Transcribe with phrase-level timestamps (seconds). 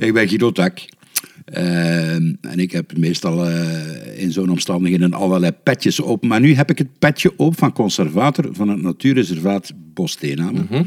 [0.00, 0.78] Ik ben Guido Tak.
[1.54, 6.24] Uh, en ik heb meestal uh, in zo'n omstandigheden allerlei petjes op.
[6.24, 10.66] Maar nu heb ik het petje op van conservator van het natuurreservaat Bosteenamen.
[10.70, 10.86] Mm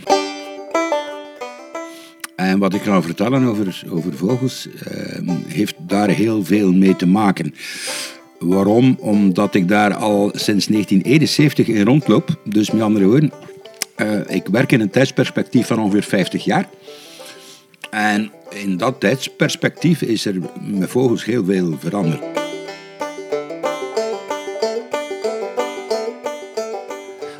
[2.35, 7.07] En wat ik ga vertellen over, over vogels, uh, heeft daar heel veel mee te
[7.07, 7.53] maken.
[8.39, 8.97] Waarom?
[8.99, 12.39] Omdat ik daar al sinds 1971 in rondloop.
[12.43, 13.31] Dus met andere woorden,
[13.97, 16.69] uh, ik werk in een tijdsperspectief van ongeveer 50 jaar.
[17.89, 22.23] En in dat tijdsperspectief is er met vogels heel veel veranderd.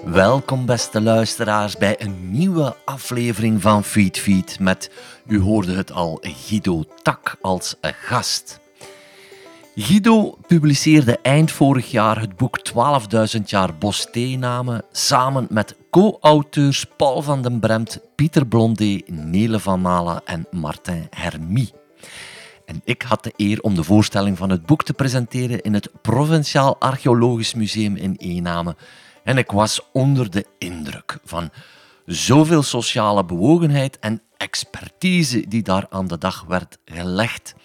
[0.06, 4.90] Welkom beste luisteraars bij een nieuwe aflevering van Feed Feed met,
[5.28, 8.63] u hoorde het al, Guido Tak als gast.
[9.76, 12.60] Guido publiceerde eind vorig jaar het boek
[13.36, 20.22] 12.000 jaar Bosteenamen samen met co-auteurs Paul van den Bremt, Pieter Blondet, Nele van Mala
[20.26, 21.74] en Martin Hermie.
[22.66, 25.90] En ik had de eer om de voorstelling van het boek te presenteren in het
[26.02, 28.76] Provinciaal Archeologisch Museum in Eename.
[29.24, 31.50] En ik was onder de indruk van
[32.06, 37.56] zoveel sociale bewogenheid en expertise die daar aan de dag werd gelegd.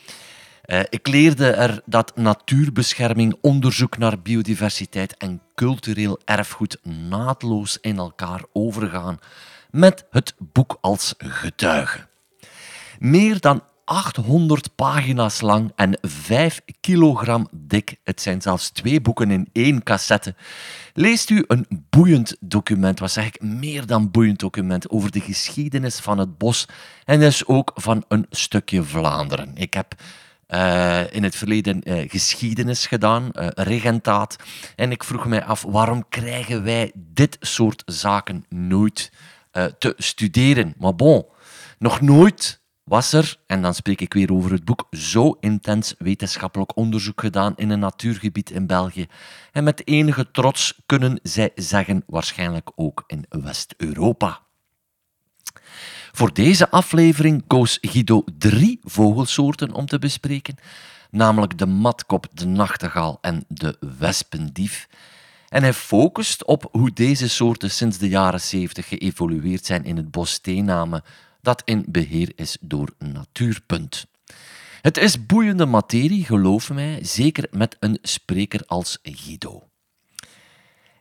[0.68, 8.42] Uh, ik leerde er dat natuurbescherming, onderzoek naar biodiversiteit en cultureel erfgoed naadloos in elkaar
[8.52, 9.18] overgaan,
[9.70, 12.06] met het boek als getuige.
[12.98, 19.48] Meer dan 800 pagina's lang en 5 kilogram dik, het zijn zelfs twee boeken in
[19.52, 20.34] één cassette,
[20.94, 25.98] leest u een boeiend document, wat zeg ik, meer dan boeiend document, over de geschiedenis
[25.98, 26.66] van het bos
[27.04, 29.50] en dus ook van een stukje Vlaanderen.
[29.54, 29.94] Ik heb
[30.48, 34.36] uh, in het verleden uh, geschiedenis gedaan, uh, regentaat.
[34.76, 39.12] En ik vroeg mij af, waarom krijgen wij dit soort zaken nooit
[39.78, 40.74] te studeren?
[40.78, 41.26] Maar bon,
[41.78, 46.76] nog nooit was er, en dan spreek ik weer over het boek, zo intens wetenschappelijk
[46.76, 49.06] onderzoek gedaan in een natuurgebied in België.
[49.52, 54.40] En met enige trots kunnen zij zeggen, waarschijnlijk ook in West-Europa.
[56.18, 60.56] Voor deze aflevering koos Guido drie vogelsoorten om te bespreken,
[61.10, 64.88] namelijk de matkop, de nachtegaal en de wespendief.
[65.48, 70.10] En hij focust op hoe deze soorten sinds de jaren 70 geëvolueerd zijn in het
[70.10, 71.02] bos steennamen
[71.40, 74.06] dat in beheer is door Natuurpunt.
[74.80, 79.67] Het is boeiende materie, geloof mij, zeker met een spreker als Guido.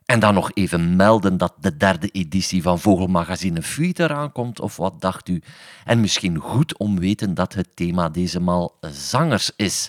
[0.08, 4.76] En dan nog even melden dat de derde editie van Vogelmagazine Fuite eraan komt, of
[4.76, 5.42] wat dacht u?
[5.84, 9.88] En misschien goed om weten dat het thema deze maal zangers is.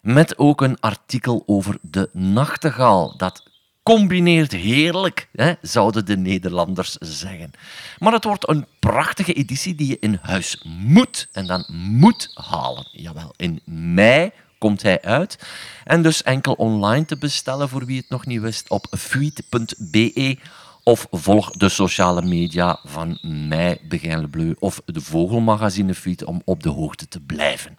[0.00, 3.50] Met ook een artikel over de nachtegaal, dat
[3.82, 7.50] combineert heerlijk, hè, zouden de Nederlanders zeggen.
[7.98, 12.88] Maar het wordt een prachtige editie die je in huis moet en dan moet halen.
[12.92, 14.30] Jawel, in mei
[14.62, 15.38] komt hij uit.
[15.84, 20.38] En dus enkel online te bestellen voor wie het nog niet wist op fuite.be
[20.82, 26.62] of volg de sociale media van mij, Begijn Bleu, of de Vogelmagazine Fuite om op
[26.62, 27.78] de hoogte te blijven.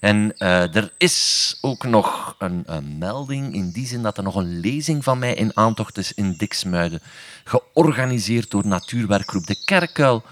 [0.00, 4.34] En uh, er is ook nog een, een, melding in die zin dat er nog
[4.34, 7.02] een lezing van mij in aantocht is in Diksmuiden,
[7.44, 10.22] georganiseerd door natuurwerkgroep De Kerkuil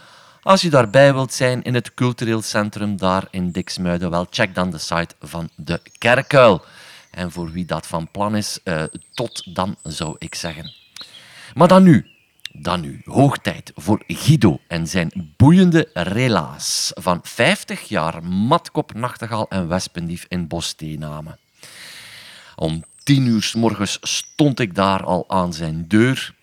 [0.43, 4.71] als je daarbij wilt zijn in het cultureel centrum daar in Diksmuiden, wel check dan
[4.71, 6.65] de site van de Kerkuil.
[7.11, 8.83] En voor wie dat van plan is, uh,
[9.15, 10.73] tot dan zou ik zeggen.
[11.55, 12.07] Maar dan nu,
[12.53, 19.49] dan nu, hoog tijd voor Guido en zijn boeiende relaas van 50 jaar matkop, nachtegaal
[19.49, 21.39] en wespendief in Bosteenamen.
[22.57, 26.35] Om tien uur s morgens stond ik daar al aan zijn deur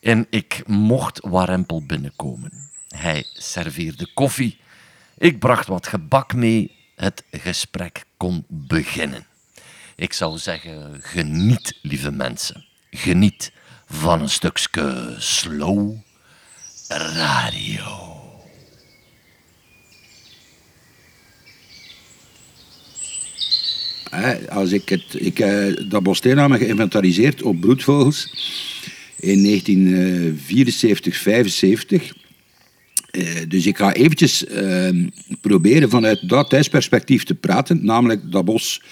[0.00, 2.72] en ik mocht warempel binnenkomen.
[2.94, 4.58] Hij serveerde koffie.
[5.18, 6.70] Ik bracht wat gebak mee.
[6.94, 9.26] Het gesprek kon beginnen.
[9.96, 12.64] Ik zou zeggen, geniet, lieve mensen.
[12.90, 13.52] Geniet
[13.86, 15.96] van een stukje slow
[16.88, 18.22] radio.
[24.48, 28.28] Als ik het, ik heb dat bossteennamen geïnventariseerd op broedvogels
[29.16, 32.12] in 1974, 75.
[33.14, 35.08] Eh, dus ik ga eventjes ehm,
[35.40, 38.82] proberen vanuit dat tijdsperspectief te praten, namelijk dat bos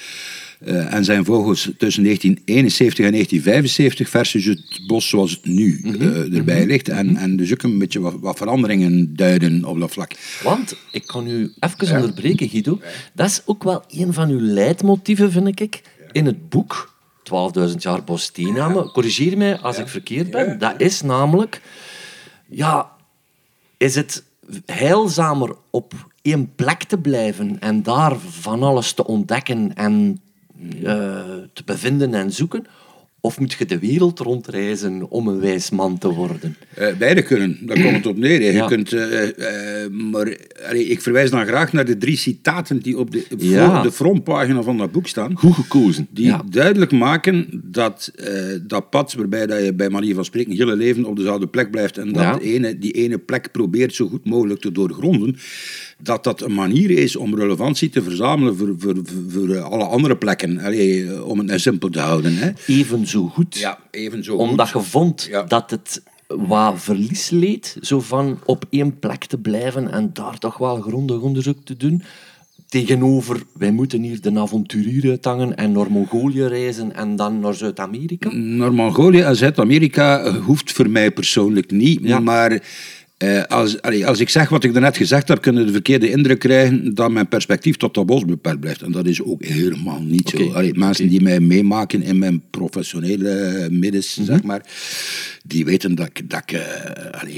[0.66, 6.02] uh, en zijn vogels tussen 1971 en 1975 versus het bos zoals het nu mhm.
[6.02, 6.66] eh, erbij mhm.
[6.66, 6.88] ligt.
[6.88, 10.12] En, en dus ook een beetje wat, wat, veranderingen duiden op dat vlak.
[10.42, 12.80] Want, ik kan u even onderbreken Guido,
[13.14, 15.82] dat is ook wel een van uw leidmotieven vind ik,
[16.12, 16.94] in het boek
[17.58, 18.90] 12.000 jaar bossteennamen.
[18.90, 20.58] Corrigeer mij als ik verkeerd ben.
[20.58, 21.60] Dat is namelijk...
[22.54, 22.90] Ja,
[23.82, 24.25] is het
[24.67, 25.93] heilzamer op
[26.23, 30.20] één plek te blijven en daar van alles te ontdekken en
[30.58, 30.81] uh,
[31.52, 32.67] te bevinden en zoeken?
[33.24, 36.56] Of moet je de wereld rondreizen om een wijs man te worden?
[36.78, 38.52] Uh, beide kunnen, daar komt het op neer.
[38.52, 40.36] Je kunt, uh, uh, maar
[40.69, 43.82] allee, ik verwijs dan graag naar de drie citaten die op de, ja.
[43.82, 45.38] de frontpagina van dat boek staan.
[45.38, 46.06] Goed gekozen.
[46.10, 48.12] Die duidelijk maken dat
[48.62, 51.98] dat pad waarbij dat je bij manier van spreken hele leven op dezelfde plek blijft
[51.98, 55.36] en dat ene, die ene plek probeert zo goed mogelijk te doorgronden,
[56.02, 58.96] dat dat een manier is om relevantie te verzamelen voor, voor,
[59.28, 60.58] voor alle andere plekken.
[60.58, 62.37] Allee, om het nou simpel te houden.
[62.37, 62.50] Hè.
[62.66, 63.58] Even zo goed.
[63.58, 68.99] Ja, even zo Omdat je vond dat het wat verlies leed, zo van op één
[68.99, 72.02] plek te blijven en daar toch wel grondig onderzoek te doen.
[72.69, 78.32] Tegenover, wij moeten hier de avonturier uithangen en naar Mongolië reizen en dan naar Zuid-Amerika?
[78.32, 82.62] Naar Mongolië en Zuid-Amerika hoeft voor mij persoonlijk niet, maar
[83.22, 86.94] uh, als, als ik zeg wat ik daarnet gezegd heb, kunnen de verkeerde indruk krijgen
[86.94, 88.82] dat mijn perspectief tot dat bos beperkt blijft.
[88.82, 90.52] En dat is ook helemaal niet zo.
[90.52, 94.66] Allee, mensen die mij meemaken in mijn professionele middens, mm zeg maar,
[95.44, 96.60] die weten dat ik, dat ik uh,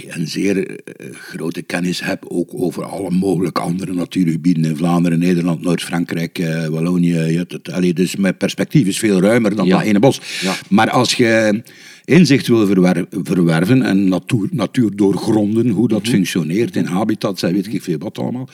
[0.09, 0.75] een zeer uh,
[1.13, 7.45] grote kennis heb, ook over alle mogelijke andere natuurgebieden in Vlaanderen, Nederland, Noord-Frankrijk, Wallonië.
[7.73, 9.77] Allee, dus mijn perspectief is veel ruimer dan ja.
[9.77, 10.21] dat ene bos.
[10.41, 10.55] Ja.
[10.69, 11.63] Maar als je
[12.05, 12.67] inzicht wil
[13.11, 16.11] verwerven en natuur, natuur doorgronden, hoe dat mhm.
[16.11, 18.49] functioneert in habitats en weet ik veel wat allemaal,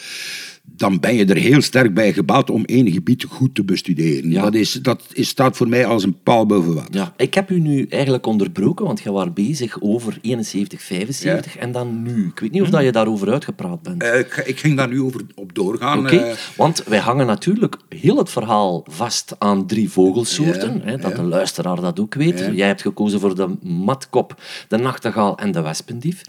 [0.76, 4.32] dan ben je er heel sterk bij gebaat om één gebied goed te bestuderen.
[4.32, 6.94] Dat, is, dat is, staat voor mij als een paal boven water.
[6.94, 7.14] Ja.
[7.17, 12.02] Ik heb u nu eigenlijk onderbroken, want je was bezig over 71, 75 en dan
[12.02, 12.26] nu.
[12.26, 14.02] Ik weet niet of dat je daarover uitgepraat bent.
[14.02, 15.99] Uh, ik, ik, ging daar nu over op doorgaan.
[15.99, 21.17] Oké, uh, want wij hangen natuurlijk heel het verhaal vast aan drie vogelsoorten, hè, dat
[21.17, 22.50] de luisteraar dat ook weet.
[22.52, 26.22] Jij hebt gekozen voor de matkop, de nachtegaal en de wespendief.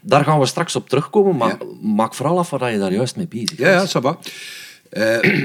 [0.00, 3.28] Daar gaan we straks op terugkomen, maar maak vooral af waar je daar juist mee
[3.28, 3.85] bezig bent.
[3.92, 4.18] Ja, ça
[4.96, 5.18] Uh,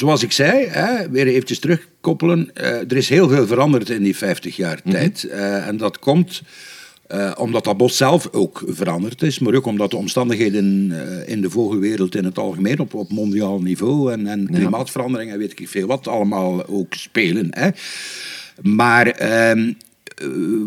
[0.00, 2.50] zoals ik zei, hè, weer eventjes terugkoppelen.
[2.54, 4.94] Uh, er is heel veel veranderd in die 50 jaar mhm.
[4.94, 5.26] tijd.
[5.30, 6.42] Uh, en dat komt
[7.36, 10.92] omdat dat bos zelf ook veranderd is, maar ook omdat de omstandigheden
[11.26, 15.60] in de vogelwereld in het algemeen op, op mondiaal niveau en, en klimaatverandering en weet
[15.60, 17.48] ik veel wat allemaal ook spelen.
[17.50, 17.70] Hè.
[18.62, 19.74] Maar ehm, eh,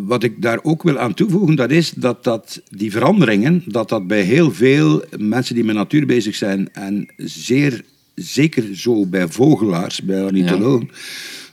[0.06, 4.08] wat ik daar ook wil aan toevoegen, dat is dat, dat die veranderingen, dat dat
[4.08, 7.84] bij heel veel mensen die met natuur bezig zijn, en zeer
[8.16, 10.90] zeker zo bij vogelaars, bij ornithologen,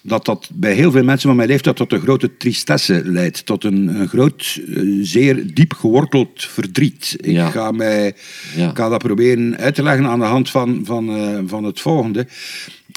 [0.03, 3.47] dat dat bij heel veel mensen van mijn leeftijd tot een grote tristesse leidt.
[3.47, 7.17] Tot een, een groot, eh, zeer diep geworteld verdriet.
[7.21, 8.15] Ik ga, mij,
[8.57, 8.71] ja.
[8.75, 12.27] ga dat proberen uit te leggen aan de hand van, van, uh, van het volgende.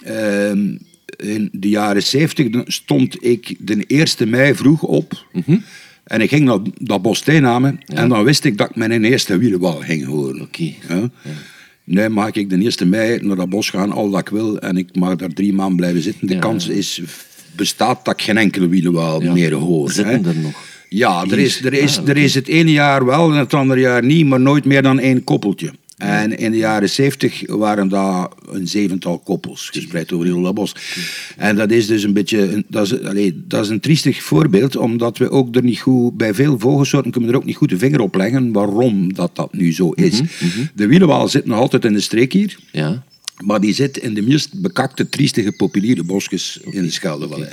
[0.08, 0.78] Uh,
[1.20, 5.26] in de jaren 70 stond ik de 1 mei vroeg op.
[5.32, 5.58] Mhm.
[6.04, 9.38] En ik ging naar dat bos namen en dan wist ik dat ik mijn eerste
[9.38, 10.42] wielenwal ging horen.
[10.42, 10.78] Okay.
[10.88, 11.10] Ja?
[11.84, 14.78] Nu mag ik de 1 mei naar dat bos gaan, al dat ik wil, en
[14.78, 16.28] ik mag daar drie maanden blijven zitten.
[16.28, 17.02] De kans is,
[17.56, 19.92] bestaat dat ik geen enkele wielenwal meer hoor.
[19.92, 20.68] Zitten er nog?
[20.90, 24.04] Ja, er is, er, is, er is het ene jaar wel en het andere jaar
[24.04, 25.72] niet, maar nooit meer dan één koppeltje.
[26.00, 30.76] En in de jaren zeventig waren daar een zevental koppels gespreid over heel bos.
[31.38, 35.18] En dat is dus een beetje, dat is, allez, dat is een triestig voorbeeld, omdat
[35.18, 37.78] we ook er niet goed, bij veel vogelsoorten kunnen we er ook niet goed de
[37.78, 40.22] vinger op leggen waarom dat, dat nu zo is.
[40.22, 40.66] Mhm, mhm.
[40.74, 42.58] De wielenwaal zit nog altijd in de streek hier.
[42.72, 43.04] Ja.
[43.44, 47.52] Maar die zit in de meest bekakte, triestige, populiere bosjes in de Scheldevallei.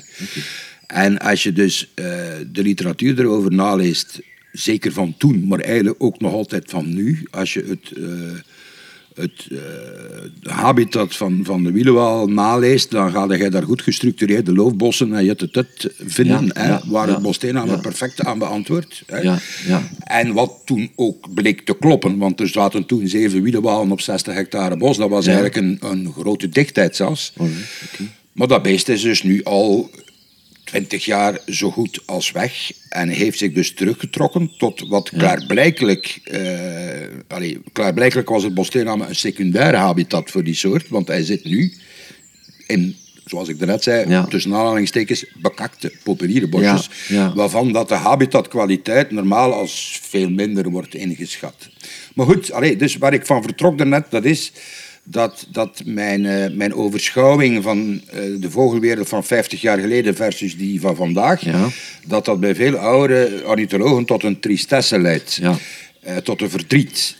[0.86, 2.06] En als je dus uh,
[2.52, 4.20] de literatuur erover naleest,
[4.58, 7.26] zeker van toen, maar eigenlijk ook nog altijd van nu.
[7.30, 8.08] Als je het, uh,
[9.14, 9.60] het uh,
[10.42, 15.34] habitat van, van de wielenwaal naleest, dan ga je daar goed gestructureerde loofbossen en je
[15.36, 17.76] het, het vinden, hè, waar het Bosteen aan ja.
[17.76, 19.02] perfect aan beantwoordt.
[19.22, 19.82] Ja, ja.
[19.98, 24.34] En wat toen ook bleek te kloppen, want er zaten toen zeven wielenwalen op 60
[24.34, 27.32] hectare bos, dat was eigenlijk een, een grote dichtheid zelfs.
[27.36, 27.46] Oh,
[28.32, 29.90] maar dat beest is dus nu al
[30.66, 36.20] twintig jaar zo goed als weg en heeft zich dus teruggetrokken tot wat klaarblijkelijk,
[37.38, 41.72] uh, klaarblijkelijk was het Bosteename een secundair habitat voor die soort, want hij zit nu
[42.66, 46.90] in, zoals ik daarnet zei, tussen aanhalingstekens bekakte populiere bosjes,
[47.34, 51.68] waarvan dat de habitatkwaliteit normaal als veel minder wordt ingeschat.
[52.14, 54.52] Maar goed, allee, dus waar ik van vertrok daarnet, dat is
[55.08, 58.00] dat, dat mijn, uh, mijn overschouwing van uh,
[58.40, 61.68] de vogelwereld van 50 jaar geleden versus die van vandaag, ja.
[62.06, 65.34] dat dat bij veel oude ornithologen tot een tristesse leidt.
[65.34, 65.54] Ja.
[66.06, 67.16] Uh, tot een verdriet.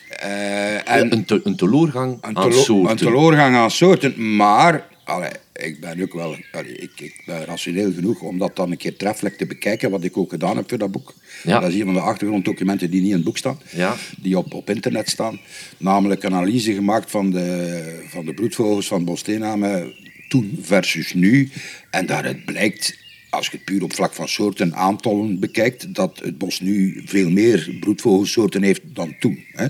[0.84, 2.90] en een, te, een teleurgang aan soorten.
[2.90, 6.36] Een teleurgang aan soorten, maar allee, ik ben ook wel...
[6.52, 10.04] allee, ik, ik ben rationeel genoeg om dat dan een keer treffelijk te bekijken, wat
[10.04, 11.14] ik ook gedaan heb voor dat boek.
[11.42, 11.60] Ja.
[11.60, 13.96] Dat is een van de achtergronddocumenten die niet in het boek staan, Ja.
[14.20, 15.38] die op, op internet staan.
[15.78, 19.94] Namelijk een analyse gemaakt van de, van de broedvogels van Bosthenamen
[20.28, 21.50] toen versus nu.
[21.90, 22.96] En daaruit blijkt
[23.36, 27.30] als je het puur op vlak van soorten aantallen bekijkt, dat het bos nu veel
[27.30, 29.44] meer broedvogelsoorten heeft dan toen.
[29.52, 29.66] Hè.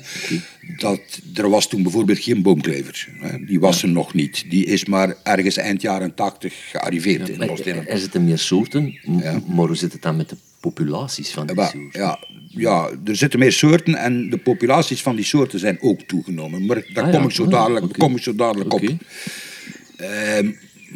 [0.76, 1.00] Dat,
[1.34, 3.08] er was toen bijvoorbeeld geen boomklever.
[3.20, 3.44] Hè.
[3.44, 4.44] Die was er nog niet.
[4.48, 7.88] Die is maar ergens eind jaren 80 gearriveerd in Maar Bosthenamen.
[7.88, 9.42] Er zitten meer soorten, Ja.
[9.46, 12.00] maar hoe zit het dan met de populaties van die Ja, soorten?
[12.00, 12.18] ja,
[12.48, 16.66] ja, er zitten meer soorten en de populaties van die soorten zijn ook toegenomen.
[16.66, 17.26] Maar daar Ah, kom ja.
[17.26, 17.98] ik zo ja, dadelijk, oké.
[17.98, 18.82] kom ik zo dadelijk op.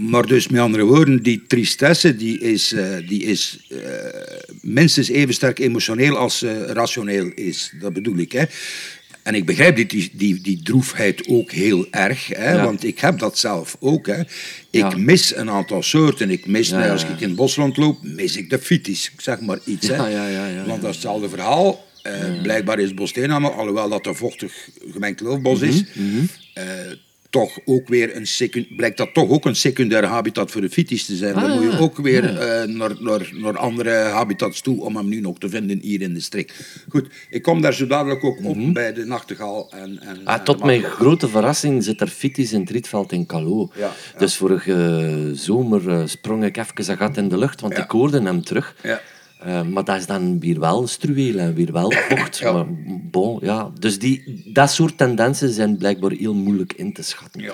[0.09, 3.79] maar dus met andere woorden, die tristesse die is, eh, die is eh,
[4.63, 7.73] minstens even sterk emotioneel als eh, rationeel is.
[7.81, 8.33] Dat bedoel ik.
[8.33, 8.45] Hè.
[9.23, 12.65] En ik begrijp die, die, die, die droefheid ook heel erg, hè, Ja.
[12.65, 14.07] want ik heb dat zelf ook.
[14.07, 14.21] Hè.
[14.21, 14.27] Ik
[14.71, 14.97] Ja.
[14.97, 16.31] mis een aantal soorten.
[16.31, 18.61] Ik mis, Ja, nou, als ik in het bos rondloop, mis ik de.
[18.69, 19.89] Ik zeg maar iets.
[19.89, 19.97] Hè.
[20.67, 21.89] Want dat is hetzelfde verhaal.
[22.43, 26.65] Blijkbaar is Bosthenamme, alhoewel dat een vochtig gemengd loofbos is, Mhm, eh,
[27.31, 31.05] toch ook weer een secund- blijkt dat toch ook een secundaire habitat voor de fitis
[31.07, 31.35] te zijn.
[31.35, 32.39] Dan Ah, moet je ook weer Ja.
[32.39, 36.15] eh, naar, naar, naar andere habitats toe om hem nu nog te vinden hier in
[36.15, 36.55] de streek.
[36.89, 39.71] Goed, ik kom daar zo dadelijk ook op bij de nachtegaal.
[39.73, 40.27] En, en, Mhm.
[40.27, 43.71] Ah, tot mijn grote verrassing zit er fitis in het Rietveld in Calo.
[43.75, 43.81] Ja,
[44.13, 44.19] ja.
[44.19, 48.23] Dus vorige zomer eh, sprong ik even een gat in de lucht, want ik hoorde
[48.23, 48.77] hem terug.
[48.83, 49.01] Ja.
[49.41, 52.39] Eh, maar dat is dan weer wel struweel en weer wel vocht.
[52.39, 52.53] Ja.
[52.53, 52.67] Maar
[53.11, 53.71] bon, ja.
[53.79, 57.43] Dus die, dat soort tendensen zijn blijkbaar heel moeilijk in te schatten.
[57.43, 57.53] Ja.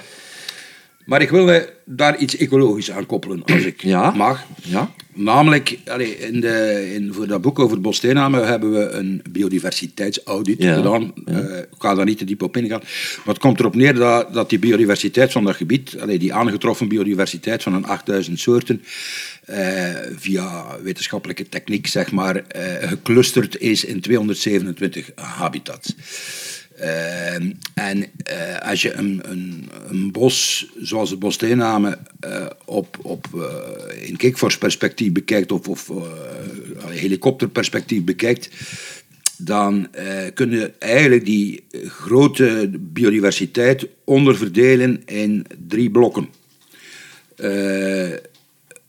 [1.06, 4.10] Maar ik wil daar iets ecologisch aan koppelen, als ik Ja.
[4.10, 4.44] mag.
[4.62, 4.90] Ja?
[5.14, 10.74] Namelijk, allee, in de, in, voor dat boek over Bosthenamen hebben we een biodiversiteitsaudit Ja,
[10.74, 11.12] gedaan.
[11.24, 12.80] Eh, ik ga daar niet te diep op ingaan.
[13.24, 16.88] Maar het komt erop neer dat, dat die biodiversiteit van dat gebied, allee, die aangetroffen
[16.88, 18.82] biodiversiteit van een 8000 soorten,
[19.44, 19.84] eh,
[20.16, 25.94] via wetenschappelijke techniek, zeg maar, eh, geclusterd is in 227 habitats.
[26.76, 27.34] Eh,
[27.74, 29.22] en eh, als je een,
[29.88, 35.90] een, bos zoals het Bosthenamen eh op, op, eh, in kikvorsperspectief bekijkt of, of
[36.88, 38.50] helikopterperspectief bekijkt,
[39.36, 39.88] dan
[40.34, 46.28] kun je eigenlijk die grote biodiversiteit onderverdelen in drie blokken.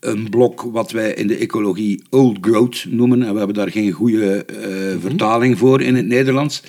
[0.00, 3.92] Een blok wat wij in de ecologie old growth noemen, en we hebben daar geen
[3.92, 6.62] goede eh, vertaling voor in het Nederlands.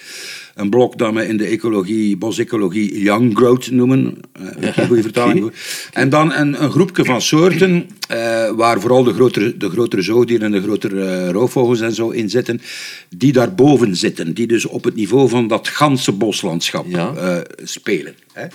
[0.56, 4.18] Een blok dat we in de ecologie, bosecologie young growth noemen,
[4.60, 5.54] ik geen goede vertaling voor.
[5.94, 10.46] En dan een, een groepje van soorten, eh, waar vooral de grotere, de grotere zoogdieren
[10.46, 12.62] en de grotere roofvogels en zo in zitten,
[13.10, 17.44] die daarboven zitten, die dus op het niveau van dat ganse boslandschap Ja.
[17.64, 18.16] spelen.
[18.34, 18.48] Hè.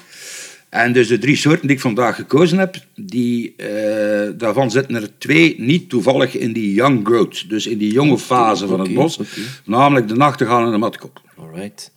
[0.74, 5.18] En dus de drie soorten die ik vandaag gekozen heb, die, eh, daarvan zitten er
[5.18, 9.20] twee niet toevallig in die young growth, dus in die jonge fase van het bos,
[9.64, 11.20] namelijk de nachtegaal en de matkop.
[11.38, 11.92] Alright.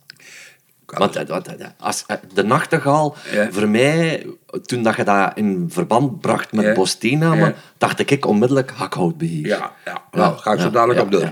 [0.86, 3.48] Want wat, als, eh, de nachtegaal, Ja.
[3.52, 4.26] voor mij,
[4.64, 6.74] toen dat je dat in verband bracht met
[7.48, 7.54] Ja.
[7.78, 9.46] Dacht ik onmiddellijk hakhoutbeheer.
[9.46, 10.02] Ja, ja.
[10.12, 11.28] Nou, ga ik zo dadelijk op door.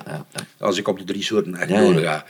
[0.58, 2.24] Als ik op de drie soorten echt ja.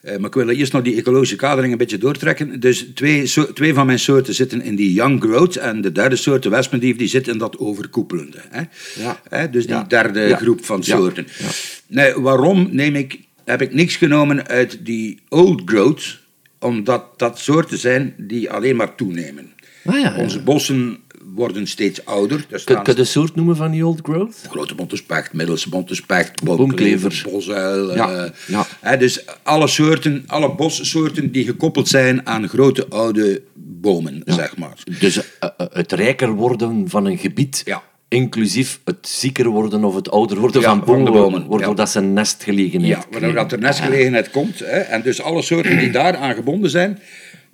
[0.00, 2.60] Eh, maar ik wil eerst nog die ecologische kadering een beetje doortrekken.
[2.60, 5.56] Dus twee, so- twee van mijn soorten zitten in die young growth.
[5.56, 8.38] En de derde soort, de wespendief, die zit in dat overkoepelende.
[8.48, 8.62] Hè?
[9.02, 9.20] Ja.
[9.28, 9.84] Hè, dus die Ja.
[9.88, 10.36] derde Ja.
[10.36, 11.26] groep van soorten.
[11.86, 16.18] Nee, waarom neem ik, heb ik niks genomen uit die old growth?
[16.60, 19.52] Omdat dat soorten zijn die alleen maar toenemen.
[19.84, 20.18] Ah.
[20.18, 20.98] Onze bossen
[21.34, 22.46] worden steeds ouder.
[22.50, 24.36] Er Kun, je de soort noemen van die old growth?
[24.50, 27.22] Grote bonte specht, middelste bonte specht, Boomklever.
[27.32, 27.94] bosuil.
[27.94, 28.66] Ja, eh, ja.
[28.80, 34.82] hè, dus alle soorten, alle bossoorten die gekoppeld zijn aan grote oude bomen, zeg maar.
[35.00, 35.22] Dus eh,
[35.56, 37.82] eh, het rijker worden van een gebied, Ja.
[38.08, 41.68] inclusief het zieker worden of het ouder worden Ja, van van de bomen, bomen, waardoor
[41.68, 41.74] ja.
[41.74, 44.58] dat ze nestgelegenheid Ja, waardoor dat er nestgelegenheid komt.
[44.58, 46.98] Hè, en dus alle soorten die daaraan gebonden zijn,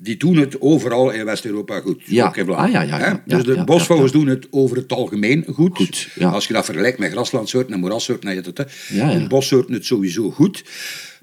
[0.05, 2.03] die doen het overal in West-Europa goed.
[2.05, 2.27] Ja.
[2.27, 5.77] Ook in Vlaanderen, Ah, ja, ja, Dus de bosvogels doen het over het algemeen goed.
[5.77, 6.09] Goed.
[6.21, 10.31] Als je dat vergelijkt met graslandsoorten en moerassoorten, dan je het, doen bossoorten het sowieso
[10.31, 10.65] goed.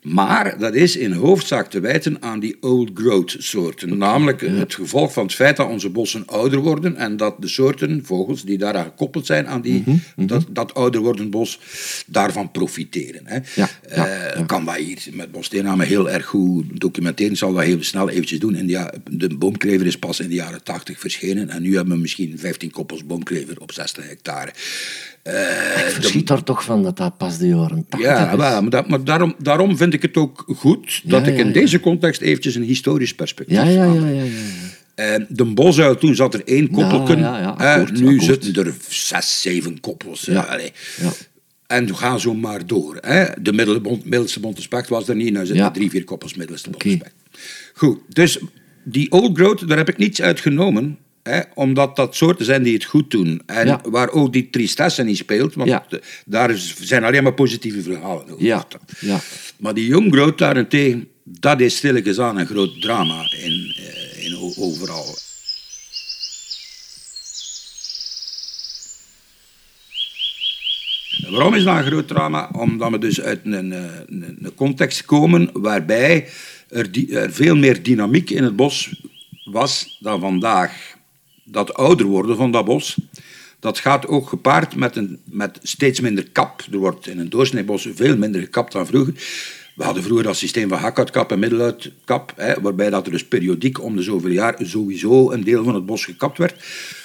[0.01, 3.97] Maar dat is in hoofdzaak te wijten aan die old growth soorten.
[3.97, 8.01] Namelijk het gevolg van het feit dat onze bossen ouder worden en dat de soorten
[8.05, 11.59] vogels die daaraan gekoppeld zijn aan die, Mhm, dat, dat ouder wordend bos,
[12.07, 13.21] daarvan profiteren.
[13.23, 13.35] Hè.
[13.55, 14.45] Ja, ja, Eh.
[14.45, 17.31] Kan dat hier met bosthenamen heel erg goed documenteren.
[17.31, 18.55] Ik zal dat heel snel eventjes doen.
[18.55, 21.93] In de, ja- de boomklever is pas in de jaren 80 verschenen en nu hebben
[21.95, 24.51] we misschien 15 koppels boomklever op 60 hectare.
[25.23, 25.33] Eh,
[25.87, 28.37] Ik verschiet daar toch van dat dat pas de jaren 80 ja, is.
[28.37, 31.41] wel, maar, dat, maar daarom, daarom vind ik het ook goed dat Ja, ik ja,
[31.41, 31.53] in ja.
[31.53, 34.31] deze context eventjes een historisch perspectief Ja, ja, ja, ja, ja.
[34.95, 37.19] Eh, de bosuil, toen zat er één koppelken.
[37.19, 38.23] ja, ja, Eh, akkoord, nu akkoord.
[38.43, 40.21] zitten er zes, zeven koppels.
[40.25, 40.59] Ja,
[41.01, 41.11] ja.
[41.67, 42.97] En we gaan zo maar door.
[43.01, 43.25] Hè.
[43.41, 43.53] De
[44.03, 45.29] middelste bonte spek was er niet.
[45.31, 45.65] Nu zitten Ja.
[45.65, 47.11] er drie, vier koppels middelste spek.
[47.73, 48.39] Goed, dus
[48.83, 50.97] die old growth, daar heb ik niets uit genomen.
[51.53, 53.41] Omdat dat soorten zijn die het goed doen.
[53.45, 53.81] En Ja.
[53.83, 55.53] waar ook die tristesse niet speelt.
[55.53, 55.85] Want Ja.
[56.25, 56.51] daar
[56.81, 58.45] zijn alleen maar positieve verhalen over.
[58.45, 58.65] Ja,
[58.99, 59.19] ja.
[59.59, 64.53] Maar die young growth daarentegen, dat is stilletjes aan een groot drama in, eh, in
[64.57, 65.15] overal.
[71.29, 72.49] Waarom is dat een groot drama?
[72.51, 76.27] Omdat we dus uit een, een, een context komen waarbij
[76.69, 78.89] er, er veel meer dynamiek in het bos
[79.43, 80.90] was dan vandaag.
[81.51, 82.97] Dat ouder worden van dat bos,
[83.59, 86.61] dat gaat ook gepaard met, een, met steeds minder kap.
[86.71, 89.13] Er wordt in een doorsneebos veel minder gekapt dan vroeger.
[89.75, 93.83] We hadden vroeger dat systeem van hakkhoutkap en middeluitkap, hè, waarbij dat er dus periodiek
[93.83, 96.63] om de zoveel jaar sowieso een deel van het bos gekapt werd.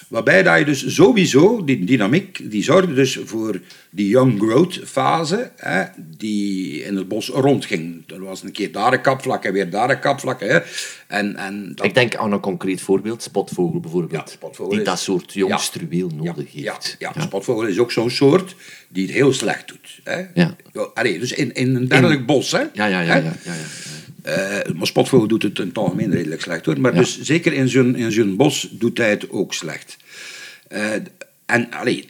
[0.08, 3.60] Waarbij dat je dus sowieso, die dynamiek, die zorgde dus voor
[3.90, 5.84] die young growth fase, hè,
[6.16, 8.02] die in het bos rondging.
[8.12, 10.40] Er was een keer daar een kapvlak en weer daar een kapvlak.
[10.40, 10.58] Hè,
[11.06, 14.28] en, en dat, Ik denk aan een concreet voorbeeld, spotvogel bijvoorbeeld.
[14.28, 15.58] Ja, spotvogel die is- dat soort jong Ja.
[15.58, 16.96] struweel nodig ja, heeft.
[16.98, 18.54] Ja, spotvogel is ook zo'n soort
[18.88, 20.00] die het heel slecht doet.
[20.04, 20.22] Hè.
[20.34, 20.56] Ja.
[20.94, 22.50] allee, dus in, in een dergelijk bos.
[22.52, 23.00] Hè, Ja, ja, ja.
[23.00, 23.54] hè, ja, ja, ja.
[24.74, 26.80] Maar spotvogel doet het in het algemeen redelijk slecht hoor.
[26.80, 26.98] Maar Ja.
[26.98, 29.96] dus zeker in zo'n, in zo'n bos doet hij het ook slecht.
[30.68, 30.92] Eh,
[31.46, 32.08] en allee,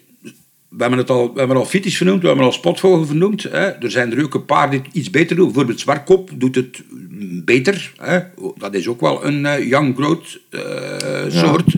[0.68, 3.42] we hebben het al, we hebben al fitisch vernoemd, we hebben al spotvogel vernoemd.
[3.42, 3.70] Hè.
[3.70, 5.44] Er zijn er ook een paar die iets beter doen.
[5.46, 7.92] Bijvoorbeeld zwartkop doet het mm, beter.
[7.96, 8.20] Hè.
[8.56, 11.75] Dat is ook wel een eh, young growth eh, soort.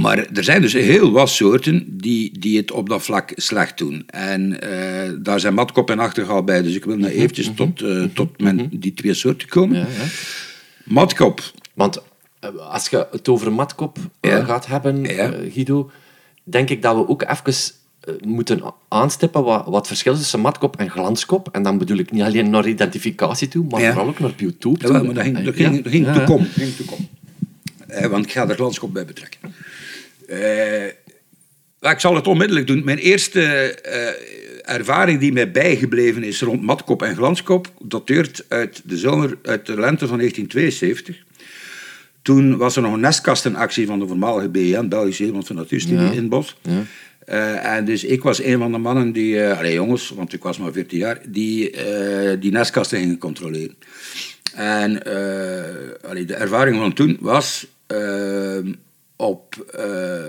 [0.00, 4.02] Maar er zijn dus heel wat soorten die, die het op dat vlak slecht doen.
[4.06, 6.62] En eh, daar zijn matkop en achtergaal bij.
[6.62, 9.78] Dus ik wil nou eventjes tot, eh, tot mijn, die twee soorten komen.
[9.78, 10.04] Ja, ja.
[10.84, 11.40] Matkop.
[11.74, 12.02] Want
[12.40, 14.44] eh, als je het over matkop Ja.
[14.44, 15.32] gaat hebben, Ja.
[15.52, 15.90] Guido,
[16.44, 17.54] denk ik dat we ook even
[18.26, 21.48] moeten aanstippen wat, wat het verschil is tussen matkop en glanskop.
[21.52, 23.92] En dan bedoel ik niet alleen naar identificatie toe, maar Ja.
[23.92, 24.92] vooral ook naar biotoop toe.
[24.92, 25.82] maar dat ging, dat ging, ja.
[25.82, 26.24] dat ging Ja, te ja.
[26.24, 26.44] kom.
[26.44, 27.08] Ging kom.
[27.90, 29.40] Eh, want ik ga er glanskop bij betrekken.
[30.28, 30.92] Eh,
[31.80, 32.84] maar ik zal het onmiddellijk doen.
[32.84, 38.96] Mijn eerste eh, ervaring die mij bijgebleven is rond matkop en glanskop, dateert uit de
[38.96, 41.16] zomer, uit de lente van 1972.
[42.22, 46.10] Toen was er nog een nestkastenactie van de voormalige BN, Belgische Nederland van Natuurstudie, Ja.
[46.10, 46.56] in het bos.
[46.62, 46.82] Ja.
[47.62, 50.72] En dus ik was een van de mannen die, allee jongens, want ik was maar
[50.72, 51.76] 14 jaar, die
[52.38, 53.76] die nestkasten gingen controleren.
[54.54, 55.02] En
[56.02, 57.66] allee, de ervaring van toen was
[59.16, 59.84] op eh,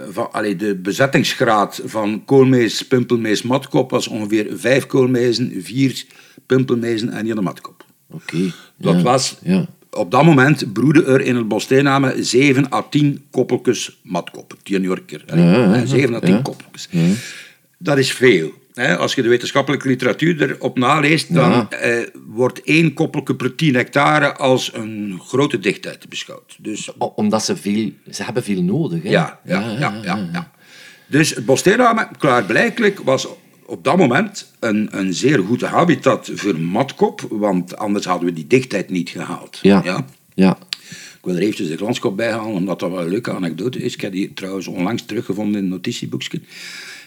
[0.09, 6.05] van, allee, de bezettingsgraad van koolmees, pumpelmees, matkop was ongeveer vijf koolmezen, vier
[6.45, 7.85] pumpelmezen en één matkop.
[8.09, 8.51] Oké.
[8.77, 9.01] Dat ja.
[9.01, 9.65] was, Ja.
[9.91, 13.99] op dat moment broeden er in het Bosteename 7 à 10 koppeltjes.
[14.63, 15.23] 10 Yorker.
[15.35, 15.85] Ja.
[15.85, 16.41] 7 à 10 Ja.
[16.41, 16.89] koppeltjes.
[17.77, 18.51] Dat is veel.
[18.81, 18.97] Hè.
[18.97, 21.69] Als je de wetenschappelijke literatuur erop naleest, dan Ja.
[21.69, 26.55] eh, wordt één koppelke per 10 hectare als een grote dichtheid beschouwd.
[26.59, 27.91] Dus O- Omdat ze veel...
[28.11, 29.09] Ze hebben veel nodig, hè?
[29.09, 30.51] ja, ja, ja, ja, ja.
[31.07, 33.27] Dus het Bosteename, klaarblijkelijk, was
[33.65, 38.47] op dat moment een, een zeer goede habitat voor matkop, want anders hadden we die
[38.47, 39.59] dichtheid niet gehaald.
[39.61, 39.81] Ja.
[39.83, 40.05] ja?
[40.33, 40.57] Ja.
[40.89, 43.93] Ik wil er eventjes de glanskop bij halen, omdat dat wel een leuke anekdote is.
[43.93, 46.41] Ik heb die trouwens onlangs teruggevonden in een notitieboekje.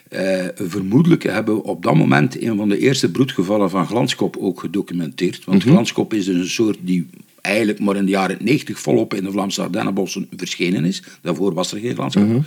[0.09, 4.61] Eh, vermoedelijk hebben we op dat moment een van de eerste broedgevallen van glanskop ook
[4.61, 5.45] gedocumenteerd.
[5.45, 7.07] Want glanskop is dus een soort die
[7.45, 11.03] eigenlijk maar in de jaren 90 volop in de Vlaamse Ardennenbossen verschenen is.
[11.23, 12.45] Daarvoor was er geen glanskop.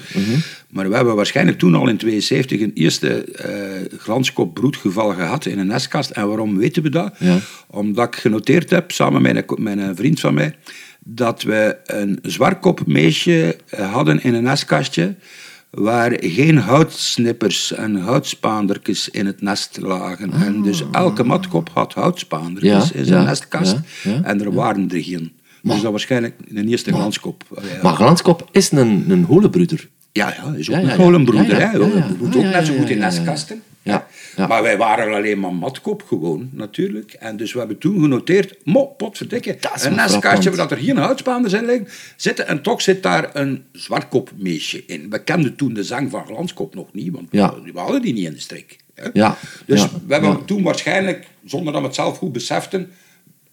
[0.69, 5.59] Maar we hebben waarschijnlijk toen al in 72 een eerste eh glanskop broedgeval gehad in
[5.59, 6.09] een nestkast.
[6.09, 7.15] En waarom weten we dat?
[7.19, 7.39] Ja.
[7.67, 10.55] Omdat ik genoteerd heb, samen met een, vriend van mij,
[10.99, 15.15] dat we een zwartkopmeesje eh, hadden in een nestkastje
[15.69, 20.31] waar geen houtsnippers en houtspaandertjes in het nest lagen.
[20.31, 24.89] En dus elke matkop had houtspaandertjes Ja, in zijn ja, nestkast ja, en er waren
[24.91, 25.31] er geen.
[25.61, 27.43] Dus dat waarschijnlijk een eerste glanskop.
[27.55, 27.61] Ja.
[27.83, 29.89] Maar glanskop is een, een holebroeder.
[30.11, 30.95] Ja, ja, is ook een.
[32.07, 33.61] We moeten Ah, ook net zo goed in nestkasten.
[34.37, 34.47] Ja.
[34.47, 37.13] Maar wij waren alleen maar matkop gewoon, natuurlijk.
[37.13, 39.57] En dus we hebben toen genoteerd, mo, potverdikke, een
[39.95, 40.43] nestkastje frappant.
[40.45, 42.47] waar dat er geen houtspaanders in liggen, zitten.
[42.47, 45.09] En toch zit daar een zwartkopmeesje in.
[45.09, 47.53] We kenden toen de zang van Glanskop nog niet, want Ja.
[47.63, 48.77] we, we hadden die niet in de strik.
[48.95, 49.09] hè.
[49.13, 50.37] Ja, Dus ja, we hebben ja.
[50.45, 52.91] toen waarschijnlijk, zonder dat we het zelf goed beseften,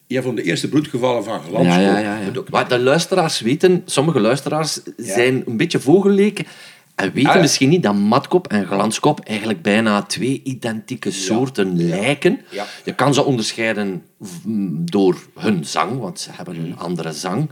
[0.08, 2.42] een van de eerste bloedgevallen van Glanskop Ja, ja, ja.
[2.50, 6.46] Maar de luisteraars weten, sommige luisteraars zijn een beetje vogelleken
[6.94, 7.40] En weet je Ah.
[7.40, 12.40] misschien niet dat matkop en glanskop eigenlijk bijna twee identieke soorten lijken?
[12.50, 12.64] Ja.
[12.84, 14.02] Je kan ze onderscheiden
[14.90, 16.64] door hun zang, want ze hebben Mhm.
[16.64, 17.50] een andere zang.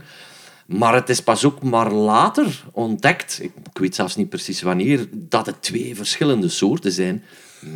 [0.65, 5.07] Maar het is pas ook maar later ontdekt, ik, ik weet zelfs niet precies wanneer,
[5.11, 7.23] dat het twee verschillende soorten zijn.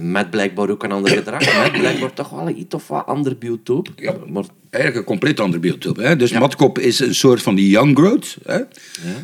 [0.02, 3.90] Met blijkbaar ook een ander gedrag, met blijkbaar toch wel iets of wat ander biotoop.
[3.96, 4.16] Ja.
[4.28, 5.98] Maar Eigenlijk een compleet ander biotoop.
[5.98, 6.16] Hè?
[6.16, 8.38] Dus matkop is een soort van die young growth.
[8.46, 8.60] Hè?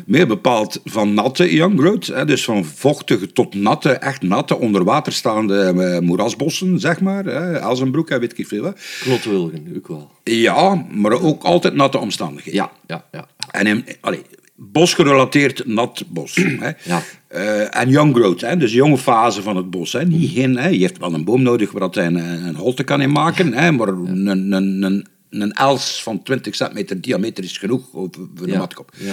[0.06, 2.06] Meer bepaald van natte young growth.
[2.06, 2.24] Hè?
[2.24, 7.24] Dus van vochtige tot natte, echt natte, onder water staande eh, moerasbossen, zeg maar.
[7.24, 7.58] Hè?
[7.58, 8.78] Elzenbroek en weet ik veel wat.
[9.00, 10.10] klotwilgen ook wel.
[10.24, 12.60] Ja, maar ook altijd natte omstandigheden.
[12.60, 13.26] Ja, ja, ja.
[13.50, 14.22] En in, allee,
[14.56, 16.34] bosgerelateerd nat bos.
[16.60, 16.70] Hè.
[16.84, 17.02] Ja.
[17.28, 19.92] Eh, en young growth, hè, dus jonge fase van het bos.
[19.92, 20.04] Hè.
[20.04, 20.68] Niet geen, hè.
[20.68, 23.52] Je hebt wel een boom nodig waar dat hij een, een holte kan in maken,
[23.52, 28.46] hè, maar een, een, een, een els van 20 centimeter diameter is genoeg voor een
[28.50, 28.58] Ja.
[28.58, 28.90] matkop.
[28.96, 29.12] Ja.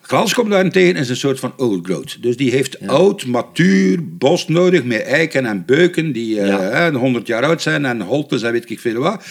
[0.00, 2.22] Glanskop daarentegen is een soort van old growth.
[2.22, 6.60] Dus die heeft oud, matuur bos nodig met eiken en beuken die eh, Ja.
[6.60, 9.24] hè, 100 jaar oud zijn en holtes en weet ik veel wat.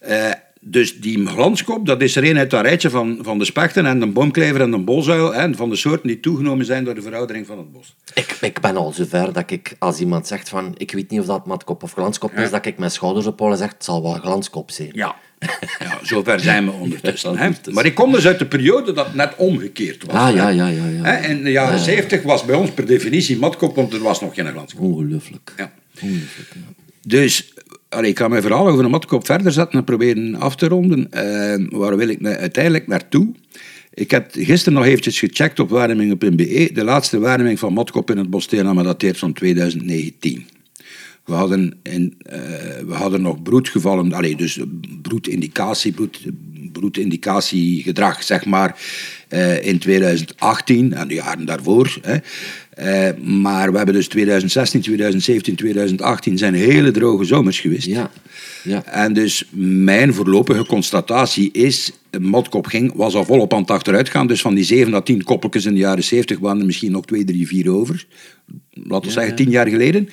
[0.00, 0.30] Eh,
[0.64, 4.00] dus die glanskop, dat is er een uit dat rijtje van, van de spechten en
[4.00, 7.46] de boomklever en de bosuil en van de soorten die toegenomen zijn door de veroudering
[7.46, 7.96] van het bos.
[8.14, 11.26] Ik, ik ben al zover dat ik, als iemand zegt van, ik weet niet of
[11.26, 14.70] dat matkop of glanskop is, dat ik mijn schouders en zeg, het zal wel glanskop
[14.70, 14.90] zijn.
[14.92, 15.16] Ja.
[15.78, 17.38] ja, zover zijn we ondertussen.
[17.38, 17.50] Hè.
[17.70, 20.16] Maar ik kom dus uit de periode dat het net omgekeerd was.
[20.16, 20.86] Ah, ja, ja, ja.
[20.86, 21.16] ja.
[21.16, 24.46] In de jaren 70 was bij ons per definitie matkop, want er was nog geen
[24.46, 24.84] glanskop.
[24.84, 25.52] Ongelooflijk.
[25.56, 25.72] Ja.
[26.02, 26.82] Ongelooflijk, ja.
[27.06, 27.51] Dus
[27.92, 31.10] allee, ik ga mijn verhaal over de matkop verder zetten en proberen af te ronden.
[31.10, 33.32] Eh, waar wil ik nou uiteindelijk naartoe?
[33.94, 36.70] Ik heb gisteren nog eventjes gecheckt op waarneming.be.
[36.72, 40.46] De laatste waarneming van matkop in het Bostheernaam dateert van 2019.
[41.24, 42.00] We hadden, eh,
[42.86, 44.60] we hadden nog broedgevallen, allee, dus
[45.02, 46.20] broedindicatie, broed,
[46.72, 48.80] broedindicatiegedrag, zeg maar,
[49.28, 51.98] eh, in 2018 en de jaren daarvoor.
[52.02, 52.16] Hè.
[52.72, 57.86] Eh, maar we hebben dus 2016, 2017, 2018 zijn hele droge zomers geweest.
[57.86, 58.10] Ja.
[58.64, 58.84] Ja.
[58.84, 64.26] En dus mijn voorlopige constatatie is, Motkop ging, was al volop aan het achteruitgaan.
[64.26, 67.04] Dus van die 7 à 10 koppeltjes in de jaren 70 waren er misschien nog
[67.04, 68.06] 2, 3, 4 over.
[68.70, 70.08] Laten we zeggen 10 jaar geleden.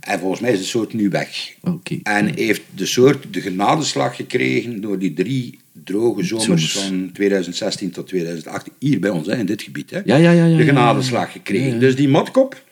[0.00, 1.54] En volgens mij is de soort nu weg.
[1.60, 1.98] Oké.
[2.02, 8.06] En heeft de soort de genadeslag gekregen door die drie droge zomers van 2016 tot
[8.06, 8.72] 2018.
[8.78, 9.90] Hier bij ons, hè, in dit gebied.
[9.90, 10.00] Hè.
[10.04, 11.80] Ja, ja, ja, ja, de genadeslag gekregen.
[11.80, 12.62] Dus die motkop,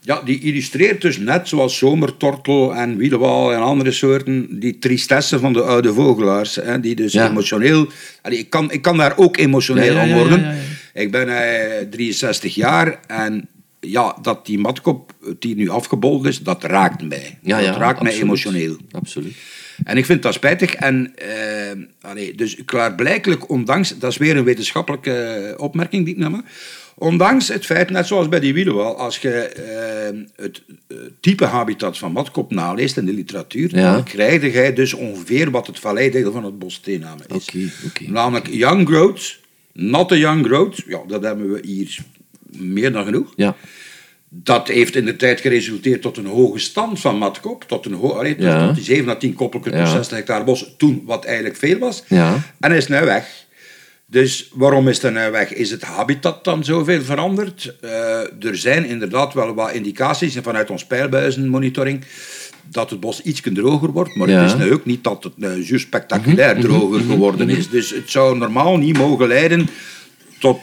[0.00, 5.52] ja, die illustreert dus net zoals zomertortel en wielewaal en andere soorten, die tristesse van
[5.52, 6.54] de oude vogelaars.
[6.54, 7.88] Hè, die dus emotioneel...
[8.22, 10.56] Allee, ik, kan, ik kan daar ook emotioneel aan worden.
[10.94, 13.48] Ik ben eh, 63 jaar en
[13.80, 17.38] ja, dat die matkop die nu afgebold is, dat raakt mij.
[17.42, 18.76] Ja, dat ja, raakt mij emotioneel.
[18.90, 19.34] Absoluut.
[19.84, 20.74] En ik vind dat spijtig.
[20.74, 26.44] En eh, allee, dus klaarblijkelijk, ondanks, dat is weer een wetenschappelijke opmerking die ik nam.
[26.96, 30.62] Ondanks het feit, net zoals bij die wielenwal, als je eh, het
[31.20, 33.92] type habitat van matkop naleest in de literatuur, Ja.
[33.92, 37.48] dan krijg je dus ongeveer wat het valleideel van het bos Steename is.
[38.06, 39.38] Namelijk young growth,
[39.72, 41.98] natte young growth, ja, dat hebben we hier
[42.50, 43.32] meer dan genoeg.
[43.36, 43.56] Ja.
[44.42, 47.64] Dat heeft in de tijd geresulteerd tot een hoge stand van matkop.
[47.68, 48.66] Tot, een allee, tot- Ja.
[48.66, 49.86] tot die 7 à 10 koppelken Ja.
[49.86, 50.74] 60 hectare bos.
[50.76, 52.04] Toen, wat eigenlijk veel was.
[52.08, 52.32] Ja.
[52.60, 53.42] En hij is nu weg.
[54.06, 55.52] Dus waarom is hij nu weg?
[55.52, 57.76] Is het habitat dan zoveel veranderd?
[57.80, 57.90] Eh,
[58.44, 62.04] er zijn inderdaad wel wat indicaties vanuit ons pijlbuizenmonitoring
[62.70, 64.42] dat het bos iets droger wordt, maar Ja.
[64.42, 67.68] het is nu ook niet dat het zo spectaculair droger geworden is.
[67.70, 69.68] Dus het zou normaal niet mogen leiden
[70.38, 70.58] tot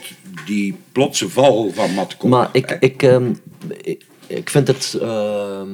[0.46, 2.30] die plotse val van matkop.
[2.30, 3.32] Maar ik, ik, ehm,
[3.80, 4.98] ik, ik vind het...
[5.00, 5.70] ehm,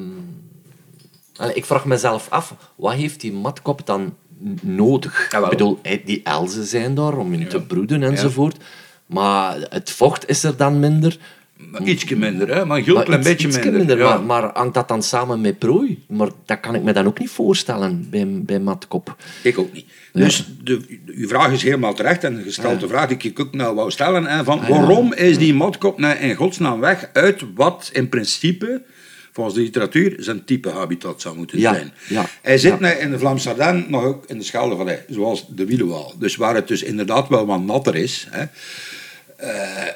[1.54, 4.14] ik vraag mezelf af, wat heeft die matkop dan
[4.62, 5.32] nodig?
[5.32, 8.56] Ik bedoel, die elzen zijn daar om in te broeden enzovoort.
[9.06, 11.18] Maar het vocht is er dan minder.
[11.84, 12.64] Ietsje minder, hè?
[12.64, 13.98] maar een heel Maar klein iets- beetje minder.
[13.98, 14.08] ja.
[14.08, 16.04] maar, maar hangt dat dan samen met prooi?
[16.08, 19.16] Maar dat kan ik me dan ook niet voorstellen bij, bij matkop.
[19.42, 19.86] Ik ook niet.
[20.12, 23.74] Dus de, uw vraag is helemaal terecht en gesteld de vraag die ik ook nou
[23.74, 24.24] wou stellen.
[24.26, 28.82] Hè, van, waarom is die motkop nou in godsnaam weg uit wat in principe,
[29.32, 31.92] volgens de literatuur, zijn type habitat zou moeten Ja, zijn?
[32.08, 32.78] ja, Hij zit ja.
[32.78, 36.12] nou in de Vlaamse Ardennen, nog ook in de Scheldevallei, zoals de Wielenwaal.
[36.18, 38.26] Dus waar het dus inderdaad wel wat natter is.
[38.30, 38.44] Hè.
[39.36, 39.92] Eh,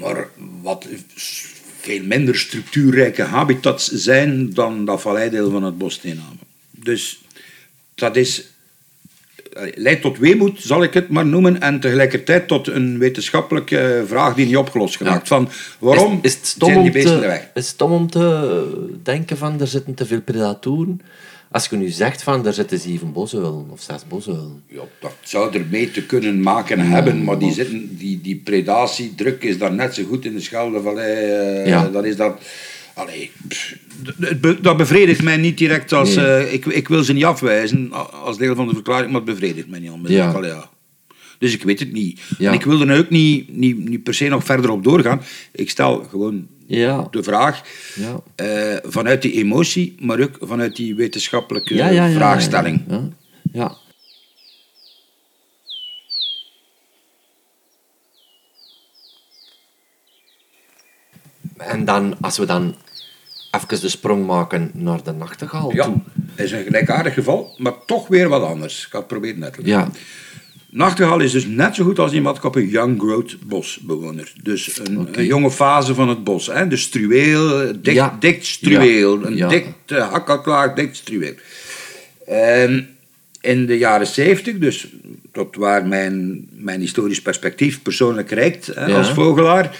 [0.00, 0.26] maar
[0.62, 0.86] wat
[1.80, 6.38] veel minder structuurrijke habitats zijn dan dat valleideel van het Bossteenamen.
[6.70, 7.20] Dus
[7.94, 8.44] dat is,
[9.74, 14.46] leidt tot weemoed, zal ik het maar noemen, en tegelijkertijd tot een wetenschappelijke vraag die
[14.46, 15.28] niet opgelost geraakt.
[15.28, 15.48] Van
[15.78, 17.40] waarom is, is het stom zijn die beesten te, weg?
[17.40, 21.00] Is het stom om te denken van er zitten te veel predatoren?
[21.52, 24.62] Als je nu zegt van, er zitten zeven bosuilen of zes bosuilen.
[24.66, 29.42] Ja, dat zou er mee te kunnen maken hebben, maar die, zitten, die, die predatiedruk
[29.42, 31.30] is daar net zo goed in de Scheldevallei.
[31.30, 31.88] eh Ja.
[31.88, 32.40] Dat is dat...
[32.94, 33.76] Allee, pff,
[34.18, 36.14] dat be- dat bevredigt mij niet direct als...
[36.14, 36.26] Nee.
[36.26, 37.92] eh, ik, ik wil ze niet afwijzen
[38.24, 40.30] als deel van de verklaring, maar het bevredigt mij niet onmiddellijk.
[40.32, 40.36] Ja.
[40.38, 40.70] Allee, ja.
[41.42, 42.20] Dus ik weet het niet.
[42.38, 42.48] Ja.
[42.48, 45.22] En ik wil er ook niet, niet, niet per se nog verder op doorgaan.
[45.52, 47.06] Ik stel gewoon Ja.
[47.10, 47.62] de vraag
[47.94, 48.20] Ja.
[48.34, 52.82] eh, vanuit die emotie, maar ook vanuit die wetenschappelijke Ja, ja, ja, vraagstelling.
[52.88, 53.08] Ja, ja.
[53.52, 53.76] ja.
[61.56, 62.74] En dan, als we dan
[63.50, 66.00] even de sprong maken naar de nachtegaal Ja, toe.
[66.36, 68.84] is een gelijkaardig geval, maar toch weer wat anders.
[68.84, 69.70] Ik ga het proberen net te doen.
[69.70, 69.90] Ja,
[70.74, 74.32] Nachtegaal is dus net zo goed als die matkap een young growth bosbewoner.
[74.42, 76.46] Dus een, jonge fase van het bos.
[76.46, 76.68] Hè?
[76.68, 78.16] Dus struweel, dicht, Ja.
[78.20, 79.20] dicht struweel.
[79.20, 79.26] Ja.
[79.26, 79.48] Een Ja.
[79.48, 81.34] dicht uh, hakkelklaar, dicht struweel.
[82.26, 82.88] En
[83.40, 84.86] in de jaren 70, dus
[85.32, 89.76] tot waar mijn, mijn historisch perspectief persoonlijk reikt hè, als vogelaar,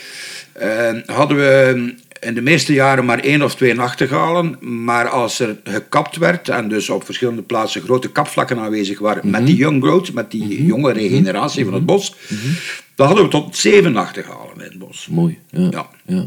[0.53, 4.57] eh, hadden we in de meeste jaren maar één of twee nachtegalen.
[4.61, 9.47] Maar als er gekapt werd en dus op verschillende plaatsen grote kapvlakken aanwezig waren met
[9.47, 12.15] die young growth, met die jonge regeneratie van het bos,
[12.95, 15.07] dan hadden we tot zeven nachtegalen in het bos.
[15.11, 15.39] mooi.
[15.51, 15.69] Ja.
[15.71, 15.87] Ja.
[16.07, 16.27] ja.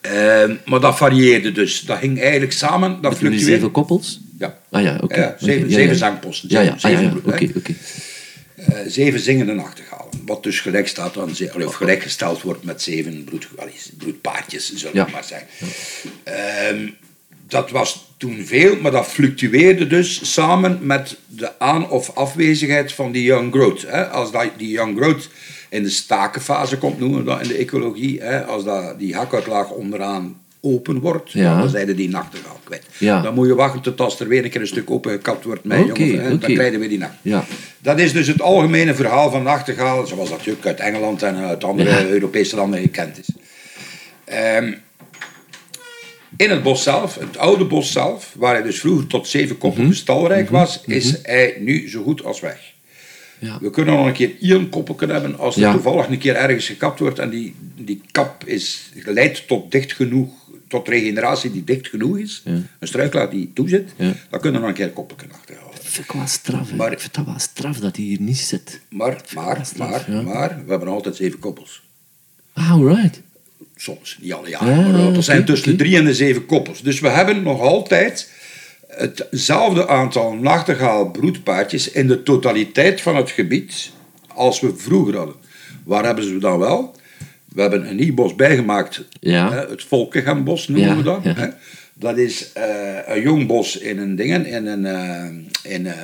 [0.00, 1.80] Eh, maar dat varieerde dus.
[1.80, 3.52] Dat ging eigenlijk samen, dat fluctueerde.
[3.52, 4.20] zeven koppels?
[4.38, 4.58] Ja.
[4.70, 5.20] Ah ja, oké.
[5.20, 6.48] Ja, zeven- zeven zangposten.
[6.48, 7.00] Ja, ja, Zeven- ah, ja,
[7.30, 7.38] ja.
[7.38, 7.74] zeven, oké.
[8.56, 9.89] Eh, zeven zingende nachtegalen.
[10.26, 11.30] Wat dus gelijk staat aan
[11.64, 13.48] of gelijkgesteld wordt met zeven broed,
[13.98, 15.04] broedpaardjes, zullen Ja.
[15.04, 15.48] we maar zeggen.
[16.22, 16.88] Ehm,
[17.46, 23.12] dat was toen veel, maar dat fluctueerde dus samen met de aan- of afwezigheid van
[23.12, 23.82] die young growth.
[23.82, 24.08] Hè.
[24.08, 25.28] Als dat, die young growth
[25.68, 28.44] in de stakenfase komt, noemen we dat in de ecologie, hè.
[28.44, 31.58] als dat, die hakuitlaag onderaan open wordt, Ja.
[31.60, 32.84] dan zijn die nachtegaal kwijt.
[32.98, 33.22] Ja.
[33.22, 35.78] Dan moet je wachten tot als er weer een keer een stuk opengekapt wordt met
[35.90, 36.32] Oké, jongen, hè.
[36.32, 36.38] oké.
[36.46, 37.14] dan krijgen we die nacht.
[37.22, 37.44] Ja.
[37.78, 41.64] Dat is dus het algemene verhaal van nachtegaal, zoals dat ook uit Engeland en uit
[41.64, 42.08] andere.
[42.08, 43.28] Europese landen gekend is.
[44.24, 44.72] Ehm,
[46.36, 49.86] in het bos zelf, het oude bos zelf, waar hij dus vroeger tot zeven koppelen
[49.88, 49.96] Mhm.
[49.96, 52.58] stalrijk was, is hij nu zo goed als weg.
[53.38, 53.58] Ja.
[53.60, 55.72] We kunnen nog een keer één koppelken hebben als er Ja.
[55.72, 60.30] toevallig een keer ergens gekapt wordt en die, die kap is geleid tot dicht genoeg,
[60.70, 62.52] tot regeneratie die dicht genoeg is, Ja.
[62.78, 64.12] een struiklaar die toezit, Ja.
[64.30, 65.70] dan kunnen we nog een keer een koppelken achterhalen.
[65.74, 66.76] Dat vind ik wel straf, hè.
[66.76, 68.80] Maar- Ik vind dat wel straf dat hij hier niet zit.
[68.88, 70.22] Maar, maar, maar, ja.
[70.22, 71.82] maar, we hebben nog altijd zeven koppels.
[72.52, 73.20] Ah, alright.
[73.76, 76.82] Soms, niet alle jaren, Ja, maar dat zijn tussen de drie en de zeven koppels.
[76.82, 78.30] Dus we hebben nog altijd
[78.88, 83.90] hetzelfde aantal nachtegaal-broedpaardjes in de totaliteit van het gebied
[84.34, 85.34] als we vroeger hadden.
[85.84, 86.98] Waar hebben ze dan wel?
[87.54, 89.52] We hebben een nieuw bos bijgemaakt, Ja.
[89.52, 91.20] hè, het Volkengenbos noemen Ja, we dat.
[91.24, 91.34] ja.
[91.34, 91.48] Hè?
[91.94, 92.64] Dat is eh,
[93.06, 95.94] een jong bos in een dingen, in een, eh, in eh,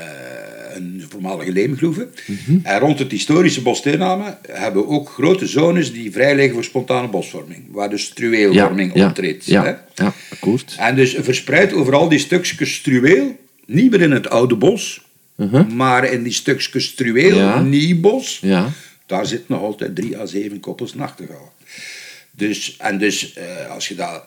[0.75, 2.09] een voormalige leemgroeve.
[2.27, 2.59] Mhm.
[2.63, 7.09] En rond het historische bossteennamen hebben we ook grote zones die vrij liggen voor spontane
[7.09, 9.45] bosvorming, waar dus struweelvorming ja, optreedt.
[9.47, 10.03] Ja, hè.
[10.05, 10.75] ja, akkoord.
[10.79, 15.05] En dus verspreid over al die stukjes struweel, niet meer in het oude bos,
[15.75, 17.69] maar in die stukjes struweel, Mhm.
[17.69, 18.69] Nieuw bos, Ja.
[19.07, 21.53] Daar zitten nog altijd drie à zeven koppels nachtegaal.
[22.31, 24.25] Dus, en dus, eh, als je dat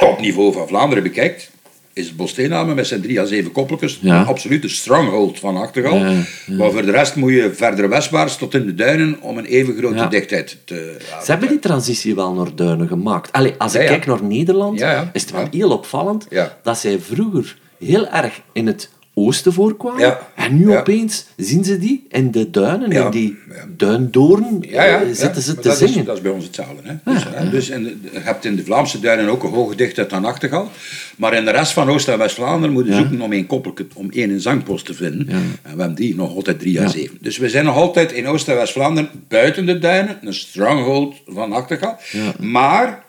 [0.10, 1.50] op niveau van Vlaanderen bekijkt,
[1.92, 4.20] is het Bosteennamen met zijn drie à zeven koppeltjes Ja.
[4.20, 5.54] een absolute stronghold van.
[5.54, 6.22] Ja, ja.
[6.56, 9.76] Maar voor de rest moet je verder westwaarts tot in de duinen om een even
[9.76, 13.32] grote dichtheid te Ze hebben die transitie wel naar duinen gemaakt.
[13.32, 14.80] Allee, als ik kijk naar Nederland,
[15.12, 16.26] is het wel heel opvallend
[16.62, 20.00] dat zij vroeger heel erg in het oosten voorkwamen.
[20.00, 20.28] Ja.
[20.36, 20.78] En nu Ja.
[20.80, 23.04] opeens zien ze die in de duinen, Ja.
[23.04, 23.36] in die
[23.76, 25.98] duindoorn, Ja, ja, eh, zitten ze te dat zingen.
[25.98, 26.80] Is, dat is bij ons hetzelfde.
[26.82, 27.12] Hè?
[27.12, 30.12] Dus, hè, dus in de- je hebt in de Vlaamse duinen ook een hoge dichtheid
[30.12, 30.70] aan nachtegaal.
[31.16, 32.98] Maar in de rest van Oost- en West-Vlaanderen moeten Ja.
[33.00, 35.28] zoeken om één koppelke, om één zangpost te vinden.
[35.28, 37.18] En we hebben die nog altijd drie à zeven.
[37.20, 41.48] Dus we zijn nog altijd in Oost- en West-Vlaanderen buiten de duinen, een stronghold van
[41.48, 41.98] nachtegaal.
[42.40, 43.04] Maar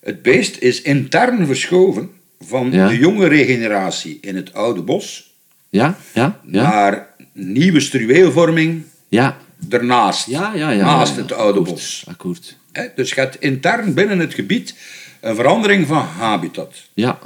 [0.00, 5.26] het beest is intern verschoven van de jonge regeneratie in het oude bos
[5.68, 6.62] Ja, ja, ja.
[6.62, 9.36] naar nieuwe struweelvorming ja.
[9.68, 10.26] ernaast.
[10.26, 10.84] Ja, ja, ja.
[10.84, 12.04] naast het oude bos.
[12.08, 12.56] Akkoord.
[12.94, 14.74] Dus je hebt intern binnen het gebied
[15.20, 16.74] een verandering van habitat.
[16.94, 17.18] Ja,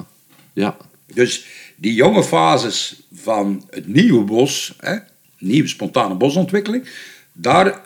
[0.53, 0.77] ja.
[1.15, 4.97] Dus die jonge fases van het nieuwe bos, hè,
[5.39, 6.89] nieuwe spontane bosontwikkeling,
[7.33, 7.81] daar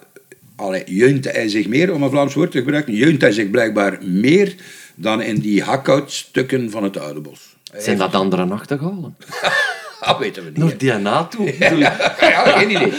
[0.57, 3.99] allee, jeunt hij zich meer, om een Vlaams woord te gebruiken, jeunt hij zich blijkbaar
[4.03, 4.55] meer
[4.95, 7.57] dan in die hakhoutstukken van het oude bos.
[7.77, 9.16] Zijn dat andere nachtegalen?
[10.00, 10.82] Dat weten we niet.
[10.82, 10.98] Hè.
[10.98, 11.54] DNA toe?
[12.20, 12.92] Ja, geen idee.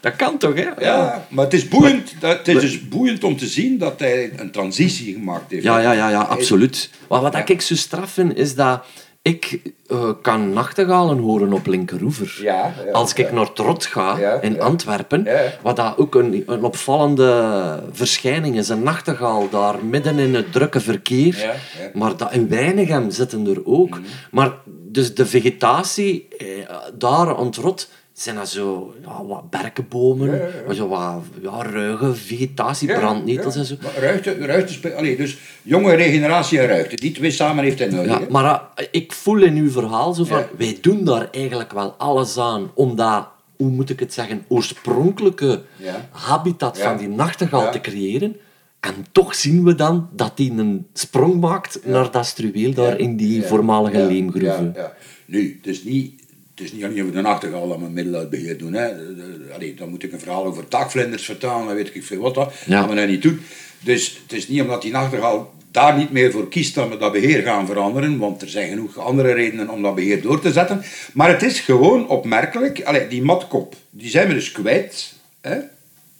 [0.00, 0.68] Dat kan toch, hè?
[0.78, 4.32] Ja, maar het is, boeiend, dat, het is dus boeiend om te zien dat hij
[4.36, 5.62] een transitie gemaakt heeft.
[5.62, 6.90] Ja, ja, ja, ja absoluut.
[7.08, 8.84] Maar wat ik zo straf vind, is dat
[9.22, 12.38] Ik eh, kan nachtegalen horen op Linkeroever.
[12.42, 13.34] Ja, ja, Als ik ja.
[13.34, 14.60] naar Trot ga, in.
[14.60, 15.28] Antwerpen,
[15.62, 18.68] wat dat ook een, een opvallende verschijning is.
[18.68, 21.38] Een nachtegaal daar midden in het drukke verkeer.
[21.38, 21.90] Ja, ja.
[21.94, 23.90] Maar dat, in Weinigem zitten er ook.
[23.90, 24.00] Mhm.
[24.30, 26.46] Maar dus de vegetatie eh,
[26.94, 27.88] daar rond Rot
[28.22, 30.74] zijn dat zo ja, wat berkenbomen, Ja.
[30.74, 33.74] Zo wat ja, ruige vegetatie, Ja, brandnetels en zo.
[33.82, 36.96] Maar Ruiten, ruiten spe- allee, dus jonge regeneratie en ruiten.
[36.96, 38.18] Die twee samen heeft hij nodig.
[38.18, 41.94] Ja, maar eh, ik voel in uw verhaal zo van, wij doen daar eigenlijk wel
[41.98, 45.62] alles aan om dat, hoe moet ik het zeggen, oorspronkelijke
[46.10, 48.36] habitat van die nachtegaal te creëren.
[48.80, 53.16] En toch zien we dan dat die een sprong maakt naar dat struweel daar in
[53.16, 54.72] die voormalige leemgroeven.
[54.74, 54.94] Ja, ja.
[55.26, 56.19] Nu, is niet,
[56.60, 58.72] het is niet alleen over de nachtegaal dat we middel uit beheer doen.
[58.72, 58.88] Hè.
[58.96, 62.20] De- de- Allee, dan moet ik een verhaal over taakvlinders vertalen, dan weet ik veel
[62.20, 62.52] wat dat.
[62.66, 62.80] Ja.
[62.80, 63.40] gaan we nou niet doen.
[63.80, 67.12] Dus het is niet omdat die nachtegaal daar niet meer voor kiest dat we dat
[67.12, 70.82] beheer gaan veranderen, want er zijn genoeg andere redenen om dat beheer door te zetten.
[71.12, 75.12] Maar het is gewoon opmerkelijk, allee, die matkop, die zijn we dus kwijt.
[75.40, 75.58] Hè.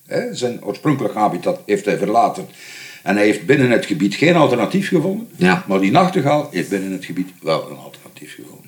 [0.07, 2.49] Hè, zijn oorspronkelijk habitat heeft hij verlaten.
[3.03, 5.29] En hij heeft binnen het gebied geen alternatief gevonden.
[5.37, 5.65] Ja.
[5.69, 8.60] Maar die nachtegaal heeft binnen het gebied wel een alternatief gevonden.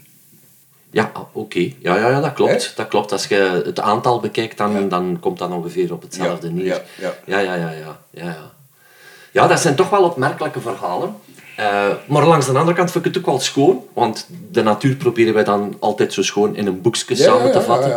[0.93, 1.59] Ja, ah, oké.
[1.59, 2.73] Ja, ja, ja, dat klopt.
[2.77, 3.13] Dat klopt.
[3.13, 4.81] Als je het aantal bekijkt, dan, Ja.
[4.89, 6.67] dan komt dat ongeveer op hetzelfde Ja, neer.
[6.67, 7.13] ja, ja.
[7.25, 7.73] Ja, ja, ja,
[8.11, 8.37] ja,
[9.31, 11.15] ja, dat zijn toch wel opmerkelijke verhalen.
[11.57, 14.95] Eh, maar langs de andere kant vind ik het ook wel schoon, want de natuur
[14.97, 17.97] proberen wij dan altijd zo schoon in een boekje samen te vatten.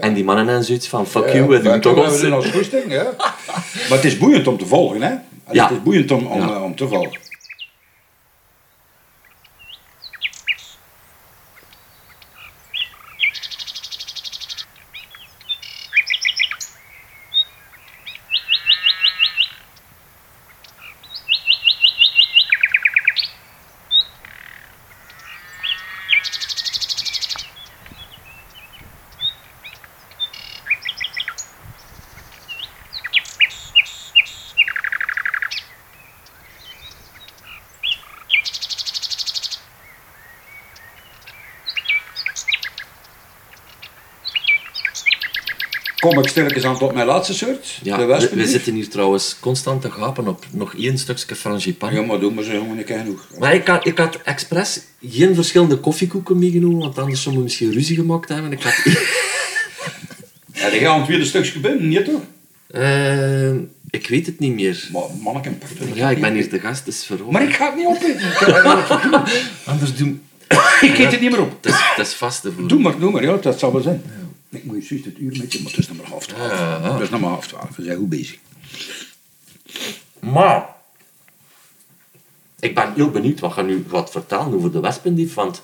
[0.00, 2.46] En die mannen hebben zoiets van, fuck you, we doen toch we ons doen ons
[2.50, 3.06] goesting, ja.
[3.88, 5.10] maar het is boeiend om te volgen, hè?
[5.44, 7.18] Het is boeiend om, om, eh, om te volgen.
[46.12, 49.82] Kom ik stilletjes aan tot mijn laatste soort, Ja, de we, zitten hier trouwens constant
[49.82, 51.94] te gapen op nog één stukje frangipan.
[51.94, 53.26] Ja, maar doen we ze jongen, ik genoeg.
[53.38, 57.72] Maar ik had, ik had expres geen verschillende koffiekoeken meegenomen, want anders zouden we misschien
[57.72, 58.52] ruzie gemaakt hebben.
[58.52, 58.74] Ik had...
[60.52, 62.20] Ja, die gaan het tweede stukje binnen, niet toch?
[62.66, 63.52] Eh,
[63.90, 64.88] ik weet het niet meer.
[64.92, 67.32] Maar manneke, pak Maar ja, ik ben hier de gast, dus verhoor.
[67.32, 68.20] Maar ik ga het niet opeten.
[69.72, 70.22] Anders doen...
[70.80, 71.56] ik eet het niet meer op.
[71.60, 72.68] Het is, het is vast te voelen.
[72.68, 74.02] Doe maar, doe maar, ja, dat zal wel zijn.
[74.52, 76.92] Ik moet je juist het uur met je, maar het is nog maar half twaalf.
[76.92, 78.38] Het is nog maar half twaalf, we zijn goed bezig.
[80.18, 80.70] Maar...
[82.60, 85.62] Ik ben heel benieuwd wat je nu gaat vertellen over de wespendief, want...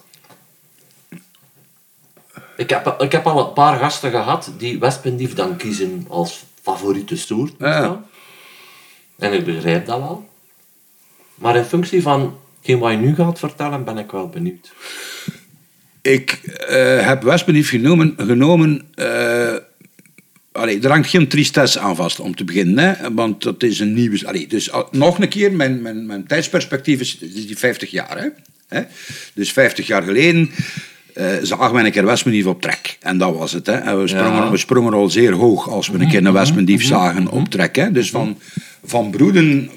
[2.56, 7.16] Ik heb, ik heb al een paar gasten gehad die wespendief dan kiezen als favoriete
[7.16, 7.54] soort.
[7.58, 8.04] Ja.
[9.18, 10.28] En ik begrijp dat wel.
[11.34, 14.72] Maar in functie van hetgeen wat je nu gaat vertellen, ben ik wel benieuwd.
[16.02, 16.30] Ik
[16.68, 19.54] eh, heb wespendief genomen, genomen eh,
[20.52, 23.94] allee, er hangt geen tristesse aan vast om te beginnen, hè, want dat is een
[23.94, 24.26] nieuwe...
[24.26, 28.18] Allee, dus nog een keer, mijn, mijn, mijn tijdsperspectief is, is die 50 jaar.
[28.18, 28.28] Hè,
[28.68, 28.82] hè.
[29.34, 30.50] Dus 50 jaar geleden
[31.18, 32.98] eh zagen we een keer wespendief op trek.
[33.00, 33.66] En dat was het.
[33.66, 33.72] Hè.
[33.72, 34.50] En we, sprongen, Ja.
[34.50, 37.76] we sprongen al zeer hoog als we een keer een wespendief zagen op trek.
[37.76, 37.92] Hè.
[37.92, 38.38] Dus van,
[38.84, 39.70] van broeden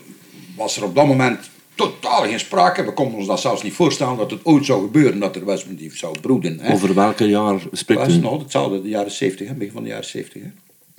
[0.56, 2.86] was er op dat moment totaal geen sprake.
[2.86, 5.98] We konden ons dat zelfs niet voorstellen dat het ooit zou gebeuren dat er wespendief
[5.98, 6.60] zou broeden.
[6.60, 6.74] Hè.
[6.74, 8.20] Over welke jaar Dat spreekt is u?
[8.20, 10.42] nog hetzelfde, de jaren 70, hè, begin van de jaren 70.
[10.42, 10.50] Hè.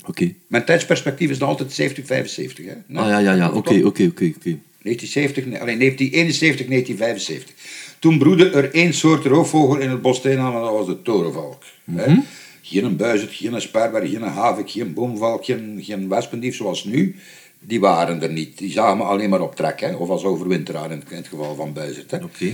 [0.07, 0.35] Oké.
[0.47, 2.65] Mijn tijdsperspectief is nog altijd 70, 75.
[2.67, 2.73] Hè.
[2.87, 3.47] Nou, Ah ja, ja, ja.
[3.53, 4.59] Oké, oké, oké, oké.
[4.83, 7.55] 1970, nee, alleen 1971, 1975.
[7.99, 11.63] Toen broedde er één soort roofvogel in het bos Steenaan, en dat was de torenvalk.
[11.95, 12.15] hè.
[12.63, 16.85] Geen een buizerd, geen een sperber, geen een havik, geen boomvalk, geen, geen wespendief zoals
[16.85, 17.17] nu.
[17.65, 18.59] Die waren er niet.
[18.59, 21.29] Die zagen we alleen maar op trek, hè, of als overwinteraar in het, in het
[21.29, 21.69] geval van.
[22.23, 22.53] Oké.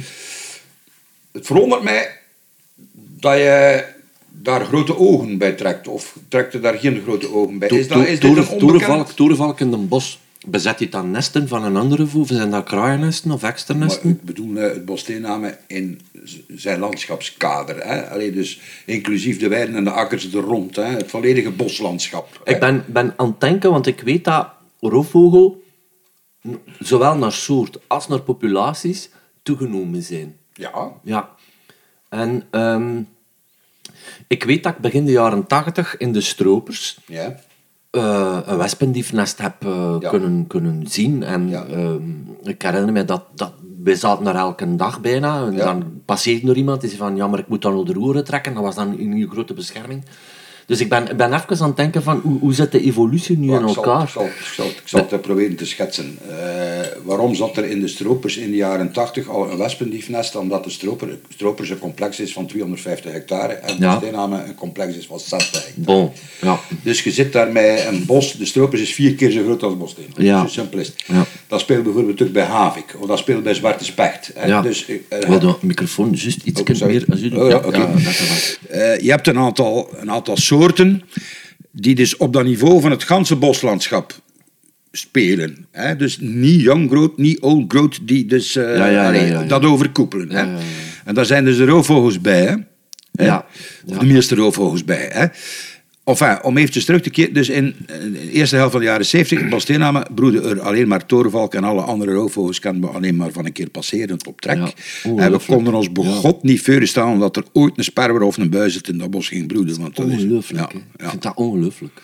[1.33, 2.17] Het verwondert mij
[3.21, 3.85] dat je
[4.29, 7.69] daar grote ogen bij trekt, of trekt er daar geen grote ogen bij.
[7.69, 9.61] Is, dat, is dit een onbekend...
[9.61, 10.19] In een bos.
[10.47, 12.27] Bezet je dan nesten van een andere voer?
[12.27, 14.11] Zijn dat kraaiennesten of extra Maar nesten?
[14.11, 17.87] ik bedoel het Bossteennamen in z- zijn landschapskader.
[17.87, 18.11] Hè?
[18.11, 20.77] Allee, dus inclusief de weiden en de akkers er rond.
[20.77, 20.83] Hè?
[20.85, 22.41] Het volledige boslandschap.
[22.45, 22.53] hè.
[22.53, 24.49] Ik ben, ben aan het denken, want ik weet dat
[24.81, 25.63] roofvogel
[26.79, 29.11] zowel naar soort als naar populaties
[29.43, 30.37] toegenomen zijn.
[30.53, 31.31] Ja, Ja.
[32.09, 33.03] En ehm,
[34.27, 37.37] ik weet dat ik begin de jaren tachtig in de Stropers ja.
[37.91, 40.09] eh, een wespendiefnest heb eh, Ja.
[40.11, 41.23] kunnen, kunnen zien.
[41.23, 41.65] En Ja.
[41.67, 42.03] ehm,
[42.43, 43.53] ik herinner me dat, dat
[43.83, 45.47] wij zaten daar elke dag bijna.
[45.47, 47.93] En dan passeerde er iemand die zei van, ja, maar ik moet dan al de
[47.93, 48.55] roeren trekken.
[48.55, 50.05] Dat was dan in een grote bescherming.
[50.69, 53.53] Dus ik ben, ben even aan het denken van, hoe, hoe zit de evolutie nu
[53.53, 54.03] in ik elkaar?
[54.03, 56.19] ik, zal, ik, zal, ik zal het proberen te schetsen.
[56.29, 56.37] Eh,
[57.05, 60.37] waarom zat er in de stropers in de jaren 80 al een wespendiefnest?
[60.37, 63.93] Omdat de stroper, stropers een complex is van 250 hectare en Ja.
[63.93, 65.73] de Steename een complex is van 60 hectare.
[65.99, 66.11] Bon,
[66.41, 66.61] ja.
[66.83, 69.77] Dus je zit daar met een bos, de stropers is vier keer zo groot als
[69.77, 70.07] Bosteen.
[70.17, 70.41] Ja.
[70.41, 71.05] Zo simpel is het.
[71.07, 71.25] Ja.
[71.47, 74.31] Dat speelt bijvoorbeeld ook bij Havik, of dat speelt bij Zwarte Specht.
[74.35, 74.47] hè.
[74.47, 74.63] ja.
[74.63, 77.05] Dus, eh, de microfoon juist iets Oh, meer.
[77.11, 77.63] Als u, Oh, ja.
[78.69, 80.57] Eh, je hebt een aantal, een aantal soorten
[81.73, 84.21] die dus op dat niveau van het ganse boslandschap
[84.93, 85.67] spelen.
[85.71, 85.97] Hè?
[85.97, 90.31] Dus niet young growth, niet old growth, die dus eh, Ja, ja, ja, dat overkoepelen.
[90.31, 90.57] Hè?
[91.05, 92.43] En daar zijn dus de roofvogels bij.
[92.43, 92.55] Hè?
[93.25, 93.47] Ja,
[93.87, 95.09] Of de meeste roofvogels bij.
[95.13, 95.27] Hè?
[96.09, 99.07] Enfin, om eventjes terug te keren, dus in eh, de eerste helft van de jaren
[99.07, 103.33] 70, in Basteename broeden er alleen maar torenvalk en alle andere roofvogels we alleen maar
[103.33, 104.57] van een keer passeren op trek.
[104.57, 105.45] Ja, en we ongelooflijk.
[105.45, 109.11] konden ons begot niet voorstellen omdat er ooit een sperwer of een buizerd in dat
[109.11, 109.81] bos ging broeden.
[109.81, 110.73] Want dat is, Ongelooflijk.
[110.73, 110.79] ja.
[111.05, 112.03] Ik vind dat ongelooflijk.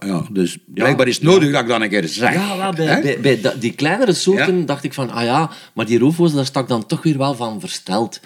[0.00, 2.34] Ja, dus blijkbaar is het nodig dat ik dat een keer zeg.
[2.34, 6.34] Ja, wel, bij, bij, die kleinere soorten dacht ik van, ah ja, maar die roofvogels,
[6.34, 8.20] daar stak dan toch weer wel van versteld.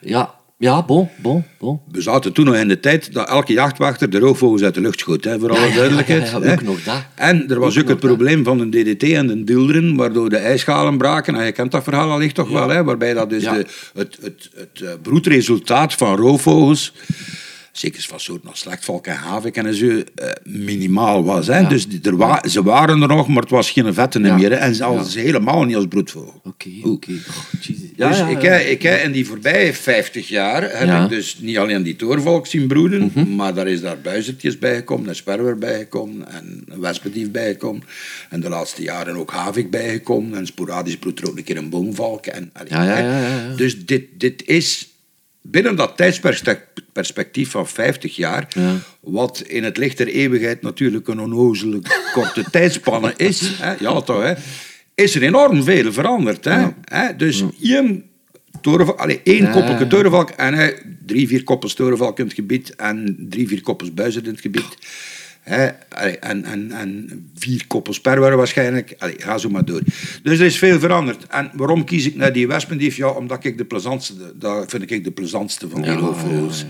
[0.00, 1.80] Ja, ja, bon, bon, bon.
[1.90, 4.98] We zaten toen nog in de tijd dat elke jachtwachter de roofvogels uit de lucht
[4.98, 6.30] schoot, hè, voor alle Ja, duidelijkheid.
[6.30, 6.52] ja, ja, hè.
[6.52, 7.04] ook nog dat.
[7.14, 8.10] En er was Ook ook, het dat.
[8.10, 11.34] probleem van de DDT en de dilderen, waardoor de ijsschalen braken.
[11.34, 14.50] En je kent dat verhaal allicht toch wel, hè, waarbij dat dus de, het, het,
[14.54, 16.92] het eh, broedresultaat van roofvogels,
[17.72, 21.46] zeker van soorten als slechtvalk en havik en zo, eh, minimaal was.
[21.46, 21.58] Hè.
[21.58, 21.68] Ja.
[21.68, 24.36] Dus die- er wa ze waren er nog, maar het was geen vetten Ja.
[24.36, 24.50] meer.
[24.50, 24.56] Hè.
[24.56, 26.40] En zelfs helemaal niet als broedvogel.
[26.44, 27.10] Oké, oké.
[27.12, 30.88] Oh, dus ik, heb, ik heb in die voorbije 50 jaar heb.
[30.88, 31.02] Mhm.
[31.02, 35.14] ik dus niet alleen die toorvalk zien broeden, maar daar is daar buizertjes bijgekomen, een
[35.14, 37.82] sperwer bijgekomen en een wespendief bijgekomen.
[38.30, 41.70] En de laatste jaren ook havik bijgekomen en sporadisch broedt er ook een keer een
[41.70, 42.26] boomvalk.
[42.26, 42.98] En, allee, Ja, ja, hè.
[43.00, 43.56] ja, ja, ja.
[43.56, 44.86] Dus dit, dit is
[45.42, 48.74] binnen dat tijdsperspectief van 50 jaar, Ja.
[49.00, 51.80] wat in het licht der eeuwigheid natuurlijk een onnozele
[52.12, 54.32] korte tijdspanne is, hè, ja toch, hè,
[54.94, 56.44] is er enorm veel veranderd.
[56.44, 56.66] Hè?
[56.84, 57.16] Hè?
[57.16, 58.04] Dus één,
[58.60, 59.86] torenvalk, allee, één Ja, koppelke ja, ja.
[59.86, 60.70] torenvalk en hè,
[61.06, 64.76] drie, vier koppels torenvalk in het gebied en drie, vier koppels buizerd in het gebied.
[65.42, 68.94] En, en, en vier koppels sperwer waarschijnlijk.
[68.98, 69.80] Allee, ga zo maar door.
[70.22, 71.26] Dus er is veel veranderd.
[71.26, 72.96] En waarom kies ik naar die wespendief?
[72.96, 76.64] Ja, omdat ik de plezantste, dat vind ik de plezantste van die Ja, roofvogels.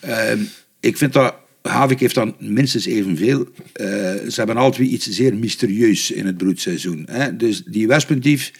[0.00, 0.38] Ehm,
[0.80, 3.48] ik vind dat Havik heeft dan minstens evenveel.
[3.72, 7.06] Eh, ze hebben altijd iets zeer mysterieus in het broedseizoen.
[7.10, 7.36] Hè?
[7.36, 8.52] Dus die wespendief,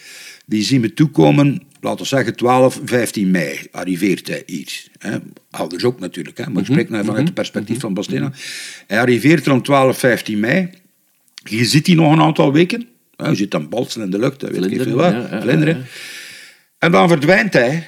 [0.46, 4.84] die zien we toekomen, laten we zeggen 12, 15 mei, arriveert hij hier.
[4.98, 5.16] Hè?
[5.50, 6.50] Ouders ook natuurlijk, hè?
[6.50, 8.32] maar ik spreek nou vanuit het perspectief van Bastena.
[8.86, 10.70] Hij arriveert er om 12, 15 mei.
[11.44, 12.88] Je ziet die nog een aantal weken.
[13.16, 13.28] Hè?
[13.28, 15.14] Je ziet dan balsen in de lucht, dat weet ik niet veel wat.
[15.40, 15.86] Vlinderen.
[16.78, 17.86] En dan verdwijnt hij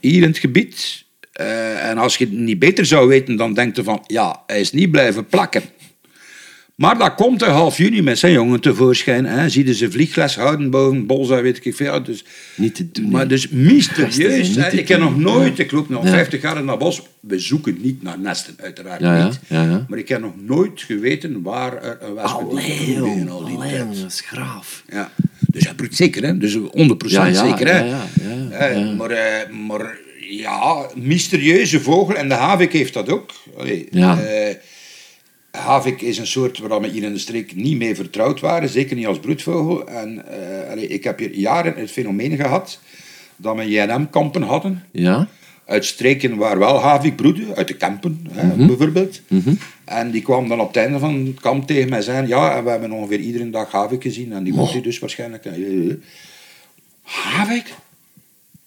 [0.00, 1.04] hier in het gebied.
[1.32, 4.60] Eh, en als je het niet beter zou weten, dan denkt je van, ja, hij
[4.60, 5.62] is niet blijven plakken.
[6.76, 9.24] Maar dan komt hij half juni met zijn jongen tevoorschijn.
[9.26, 9.48] Hè.
[9.48, 12.02] Zie je ze vliegles houden boven Bolza, weet ik veel.
[12.02, 12.24] Dus,
[12.56, 14.56] Niet te doen, maar dus mysterieus.
[14.56, 15.62] Ik heb nog nooit, Ja.
[15.64, 16.10] ik loop nog Ja.
[16.10, 17.02] 50 jaar in dat bos.
[17.20, 19.88] We zoeken niet naar nesten, uiteraard Ja, niet.
[19.88, 24.00] Maar ik heb nog nooit geweten waar er een wespendief in al die tijd.
[24.00, 24.82] dat is graaf.
[24.92, 25.10] Ja.
[25.50, 26.38] Dus hij broedt zeker, hè?
[26.38, 27.66] dus 100% Ja, ja, zeker.
[27.74, 27.78] Hè?
[27.78, 28.96] ja, ja, ja, Eh.
[28.96, 29.96] Maar, eh, maar
[30.30, 32.16] ja, mysterieuze vogel.
[32.16, 33.30] En de havik heeft dat ook.
[33.58, 34.20] Allee, Ja.
[34.20, 34.54] eh,
[35.56, 38.68] havik is een soort waar we hier in de streek niet mee vertrouwd waren.
[38.68, 39.88] Zeker niet als broedvogel.
[39.88, 40.24] En
[40.78, 42.80] eh, ik heb hier jaren het fenomeen gehad
[43.36, 44.84] dat we JNM-kampen hadden.
[44.90, 45.28] Ja?
[45.66, 48.66] Uit streken waar wel havik broedde, uit de kampen hè, Mhm.
[48.66, 49.20] bijvoorbeeld.
[49.84, 52.64] En die kwam dan op het einde van het kamp tegen mij zeggen: Ja, en
[52.64, 54.32] we hebben ongeveer iedere dag havik gezien.
[54.32, 55.44] En die mocht hij dus waarschijnlijk.
[55.44, 55.94] eh, eh.
[57.02, 57.74] Havik?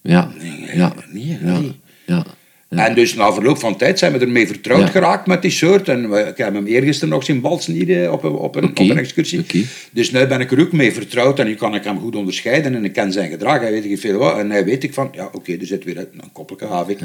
[0.00, 0.30] Ja.
[0.38, 0.94] Nee, Ja.
[1.12, 1.58] nee, Ja.
[1.58, 1.72] nee.
[2.06, 2.24] Ja.
[2.70, 4.86] En dus na verloop van tijd zijn we ermee vertrouwd Ja.
[4.86, 5.88] geraakt met die soort.
[5.88, 8.64] En we, ik heb hem eergisteren nog zien balsen hier eh, op een, op een,
[8.68, 9.66] op een excursie.
[9.92, 12.74] Dus nu ben ik er ook mee vertrouwd en nu kan ik hem goed onderscheiden
[12.74, 14.38] en ik ken zijn gedrag, hij weet ik veel wat.
[14.38, 16.98] En hij weet ik van, ja oké, er zit weer een koppelke havik.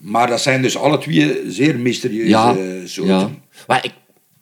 [0.00, 2.56] Maar dat zijn dus alle twee zeer mysterieuze Ja.
[2.84, 3.14] soorten.
[3.16, 3.30] ja.
[3.66, 3.92] Maar ik,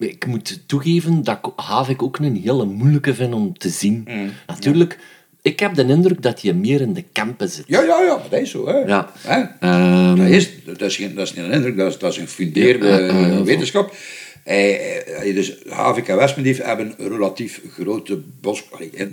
[0.08, 4.06] ik moet toegeven dat ik Havik ook een hele moeilijke vind om te zien.
[4.10, 4.30] Mm.
[4.46, 4.98] Natuurlijk,
[5.47, 7.64] ik heb de indruk dat je meer in de kampen zit.
[7.66, 8.66] Ja, ja, ja, dat is zo.
[8.68, 8.76] Hè.
[8.78, 9.12] Ja.
[9.18, 9.42] Hè?
[9.61, 12.18] Ehm, Dat, is, dat, is geen, dat is niet een indruk, dat is, dat is
[12.18, 13.94] een fundeerde Ja, ja, ja, ja, wetenschap.
[14.44, 18.64] Eh, eh, dus Havik en Westmendief hebben relatief grote bos...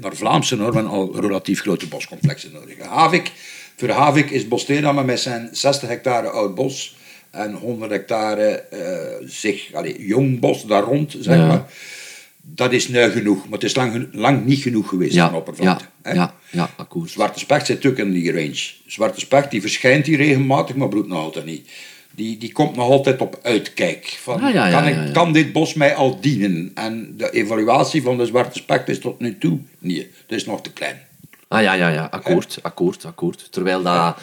[0.02, 2.76] Naar Vlaamse normen al relatief grote boscomplexen nodig.
[2.88, 3.32] Havik,
[3.76, 6.96] voor Havik is Bosteenamme met zijn 60 hectare oud bos
[7.32, 11.48] en 100 hectare eh, zich, allee, jong bos daar rond, zeg Ja.
[11.48, 11.66] maar.
[12.46, 15.86] Dat is nu genoeg, maar het is lang, lang niet genoeg geweest Ja, van oppervlakte.
[16.04, 16.34] ja, ja.
[16.52, 17.10] Ja, akkoord.
[17.10, 18.72] Zwarte specht zit ook in die range.
[18.88, 21.70] Zwarte specht die verschijnt hier regelmatig, maar broedt nog altijd niet.
[22.16, 24.18] Die, die komt nog altijd op uitkijk.
[24.22, 26.72] Van, Ah, ja, ja, kan, ik, kan dit bos mij al dienen?
[26.74, 30.08] En de evaluatie van de zwarte specht is tot nu toe niet.
[30.28, 31.02] Het is nog te klein.
[31.54, 33.48] Ah ja, ja, ja, akkoord, akkoord, akkoord.
[33.52, 34.18] Terwijl dat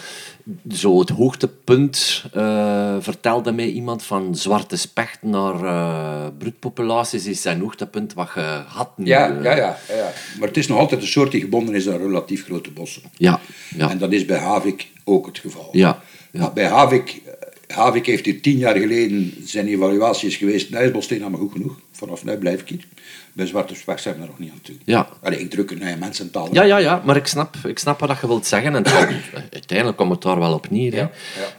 [0.71, 7.61] zo het hoogtepunt eh, vertelde mij iemand van zwarte specht naar eh broedpopulaties is zijn
[7.61, 9.07] hoogtepunt wat je had nu.
[9.07, 9.43] Ja, eh.
[9.45, 10.13] ja, ja, ja, ja.
[10.39, 13.03] Maar het is nog altijd een soort die gebonden is aan relatief grote bossen.
[13.17, 13.41] ja,
[13.77, 13.91] ja.
[13.91, 15.69] En dat is bij Havik ook het geval.
[15.73, 16.51] Ja, ja.
[16.51, 17.23] Bij Havik,
[17.67, 20.71] Havik heeft hier tien jaar geleden zijn evaluatie is geweest.
[20.71, 21.81] Nijsbosteen maar goed genoeg.
[22.01, 22.85] Vanaf nu blijf ik hier.
[23.33, 24.75] Bij Zwarte Specht zijn we er nog niet aan toe.
[24.85, 25.09] Ja.
[25.23, 26.49] Allee, ik druk het naar mensentaal.
[26.53, 28.75] Ja, ja, ja, maar ik snap, ik snap wat je wilt zeggen.
[28.75, 28.85] En
[29.53, 30.95] uiteindelijk komt het daar wel op neer.
[30.95, 31.11] Ja,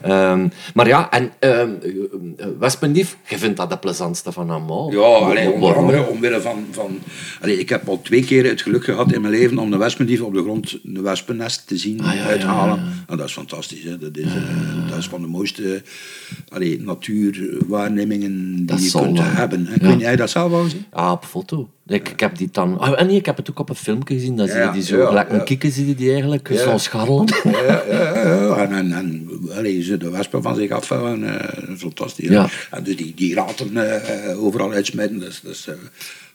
[0.02, 1.70] Ehm, maar ja, en ehm
[2.38, 4.92] eh, wespendief, je vindt dat de plezantste van allemaal.
[4.92, 6.66] Ja, allee, onder andere omwille van...
[6.72, 7.00] van
[7.42, 10.22] allee, ik heb al twee keer het geluk gehad in mijn leven om de wespendief
[10.22, 12.76] op de grond een wespennest te zien Ah, ja, ja, uithalen.
[12.80, 13.84] ja, En dat is fantastisch.
[13.84, 13.98] Hè.
[13.98, 15.82] Dat, is, eh, dat is van de mooiste
[16.50, 19.66] allee, natuurwaarnemingen die Dat je kunt hebben.
[19.68, 19.78] Hè.
[19.80, 20.86] Kun jij dat zelf wel zien?
[20.94, 21.70] Ja, op foto.
[21.88, 22.80] Ik, ik heb die dan...
[22.80, 24.38] Ah, en ik heb het ook op een filmpje gezien.
[24.38, 27.28] Dat zie je die zo gelijk een kikker zie je die eigenlijk zo scharrelen.
[27.44, 28.58] Ja, ja.
[28.58, 32.30] En, en, en allee, ze de wespen van zich afvallen, eh fantastisch.
[32.30, 32.50] Ja.
[32.72, 35.76] En dus die, die raten eh, overal uitsmijten, dat is, dat is eh,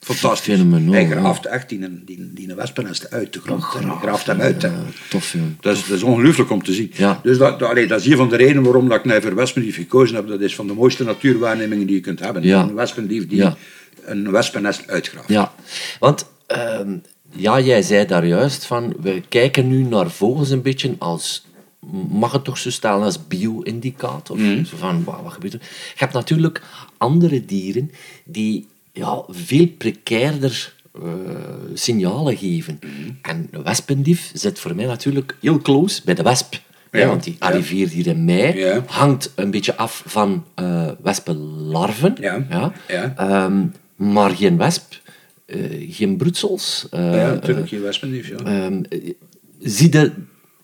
[0.00, 0.54] fantastisch.
[0.54, 3.64] Fenomenaal, Hij graaft echt die, die, die wespennest uit de grond.
[3.72, 4.62] Hij graaft hem uit.
[4.62, 4.72] Ja,
[5.10, 5.42] tof, joh.
[5.60, 6.90] Dat is, dat is ongelooflijk om te zien.
[6.94, 7.20] Ja.
[7.22, 9.34] Dus dat, dat, allee, dat is een van de redenen waarom dat ik naar voor
[9.34, 10.28] wespendief gekozen heb.
[10.28, 12.42] Dat is van de mooiste natuurwaarnemingen die je kunt hebben.
[12.42, 12.62] Ja.
[12.62, 13.56] Een wespendief die Ja.
[14.04, 15.28] Een wespennest uitgraaft.
[15.28, 15.52] Ja,
[15.98, 16.96] want ehm,
[17.30, 21.46] ja, jij zei daar juist van, we kijken nu naar vogels een beetje als,
[22.08, 24.38] mag het toch zo stellen, als bio-indicator.
[24.38, 25.60] Zo van, wat gebeurt er?
[25.60, 26.62] Je hebt natuurlijk
[26.96, 27.90] andere dieren
[28.24, 31.02] die ja, veel precairder eh,
[31.74, 32.78] signalen geven.
[33.22, 36.64] En de wespendief zit voor mij natuurlijk heel close bij de wesp.
[36.92, 37.46] Ja, want die ja.
[37.46, 42.16] arriveert hier in mei, hangt een beetje af van eh wespenlarven.
[42.20, 42.72] Ja, Ja.
[42.88, 43.50] ja.
[43.96, 45.00] Maar geen wesp,
[45.46, 45.58] eh,
[45.90, 46.86] geen broedsels.
[46.90, 48.28] eh, Ja, natuurlijk, geen wespendief.
[48.28, 48.36] Ja.
[48.36, 49.10] ehm, eh,
[49.60, 50.12] zie je,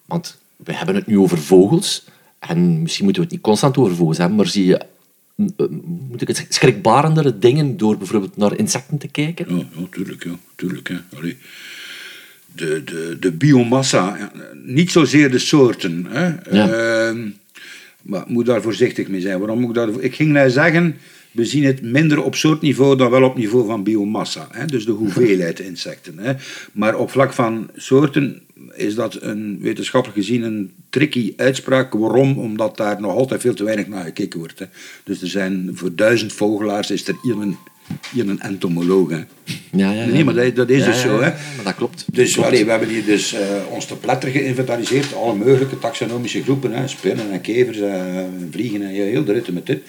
[0.07, 2.05] want we hebben het nu over vogels,
[2.39, 4.79] en misschien moeten we het niet constant over vogels hebben, maar zie je
[5.57, 5.67] eh,
[6.09, 9.57] moet ik het schrikbarendere dingen door bijvoorbeeld naar insecten te kijken?
[9.57, 10.39] Ja, ja, tuurlijk, ja.
[10.57, 10.97] tuurlijk hè.
[11.17, 11.37] Allee.
[12.55, 14.33] De, de, de biomassa,
[14.65, 16.07] niet zozeer de soorten.
[16.09, 16.27] Hè.
[16.51, 16.69] Ja.
[17.09, 17.29] Ehm,
[18.03, 19.39] maar ik moet daar voorzichtig mee zijn.
[19.39, 20.97] Waarom moet ik, daar, ik ging nou zeggen,
[21.33, 24.49] we zien het minder op soortniveau dan wel op niveau van biomassa.
[24.51, 24.67] Hè.
[24.67, 26.19] Dus de hoeveelheid insecten.
[26.19, 26.33] Hè.
[26.73, 28.43] Maar op vlak van soorten
[28.75, 31.93] is dat een, wetenschappelijk gezien een tricky uitspraak.
[31.93, 32.39] Waarom?
[32.39, 34.59] Omdat daar nog altijd veel te weinig naar gekeken wordt.
[34.59, 34.67] Hè.
[35.05, 37.57] Dus er zijn voor duizend vogelaars is er hier een,
[38.13, 39.11] hier een entomoloog.
[39.11, 39.17] Hè.
[39.17, 39.25] Ja,
[39.73, 40.07] ja, ja.
[40.07, 41.15] Nee, maar dat, dat is dus zo.
[41.21, 41.31] Hè.
[41.31, 42.05] maar dat klopt.
[42.13, 42.49] Dus Klopt.
[42.49, 46.89] allee, we hebben hier dus eh, ons te pletter geïnventariseerd, alle mogelijke taxonomische groepen, hè,
[46.89, 49.83] spinnen en kevers, eh, vliegen en heel de ritten met dit.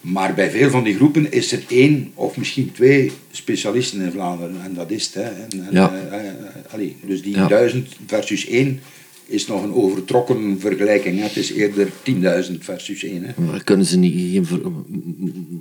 [0.00, 4.56] Maar bij veel van die groepen is er één of misschien twee specialisten in Vlaanderen
[4.64, 5.14] en dat is het.
[5.14, 5.22] Hè.
[5.22, 5.92] En, Ja.
[6.10, 6.34] eh, eh,
[6.72, 7.46] allee, dus die Ja.
[7.48, 8.80] duizend versus één
[9.26, 11.16] is nog een overtrokken vergelijking.
[11.18, 11.22] Hè.
[11.22, 13.24] Het is eerder 10.000 versus één.
[13.24, 13.42] Hè.
[13.42, 14.48] Maar kunnen ze niet...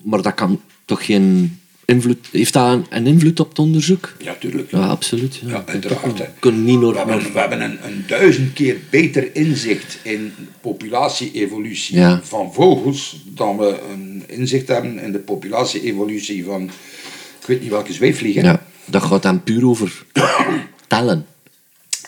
[0.04, 1.58] Maar dat kan toch geen
[1.90, 2.28] invloed...
[2.32, 4.14] Heeft dat een, een invloed op het onderzoek?
[4.24, 4.72] Ja, tuurlijk.
[4.72, 5.36] Ja, absoluut.
[5.36, 6.18] Ja, Ja, uiteraard.
[6.18, 6.24] hè.
[6.24, 10.34] We kunnen niet We hebben, naar- we hebben een, een duizend keer beter inzicht in
[10.62, 12.22] populatie-evolutie Ja.
[12.24, 16.64] van vogels dan we een inzicht hebben in de populatie-evolutie van,
[17.42, 18.44] ik weet niet welke zweefvliegen.
[18.44, 20.06] Ja, dat gaat dan puur over
[20.88, 21.26] tellen.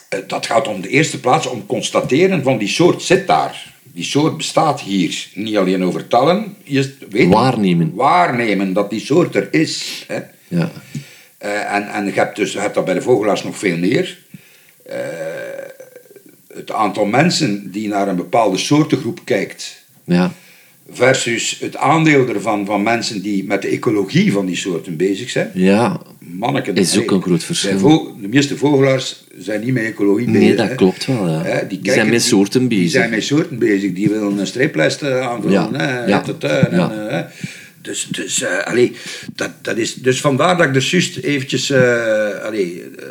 [0.08, 3.71] Eh, Dat gaat om de eerste plaats om constateren van die soort zit daar.
[3.92, 5.28] Die soort bestaat hier.
[5.34, 7.94] Niet alleen over tellen, je weet Waarnemen.
[7.94, 10.04] Waarnemen dat die soort er is.
[10.08, 10.20] Hè.
[10.48, 10.70] Ja.
[11.38, 14.18] Eh, en, en je hebt, dus, je hebt dat bij de vogelaars nog veel meer.
[14.86, 14.96] Eh,
[16.54, 20.32] het aantal mensen die naar een bepaalde soortengroep kijkt, Ja.
[20.90, 25.50] Versus het aandeel ervan van mensen die met de ecologie van die soorten bezig zijn.
[25.54, 26.00] Ja.
[26.18, 28.16] Manneken, Is ook een groot verschil.
[28.20, 30.40] De meeste vogelaars zijn niet met ecologie bezig.
[30.40, 30.74] Nee, dat hè.
[30.74, 31.28] klopt wel.
[31.28, 31.42] Ja.
[31.42, 32.90] Hè, die, zijn met soorten Die bezig.
[32.92, 33.92] zijn met soorten bezig.
[33.92, 35.52] Die willen een streeplijst eh, aanvullen.
[35.72, 36.68] Ja, Hè, ja, uit de tuin.
[36.76, 36.90] ja.
[36.92, 37.22] En, eh, hè.
[37.80, 38.92] dus dus, eh, allee,
[39.34, 43.06] dat, dat is, dus vandaar dat ik er juist eventjes eh, allee, eh,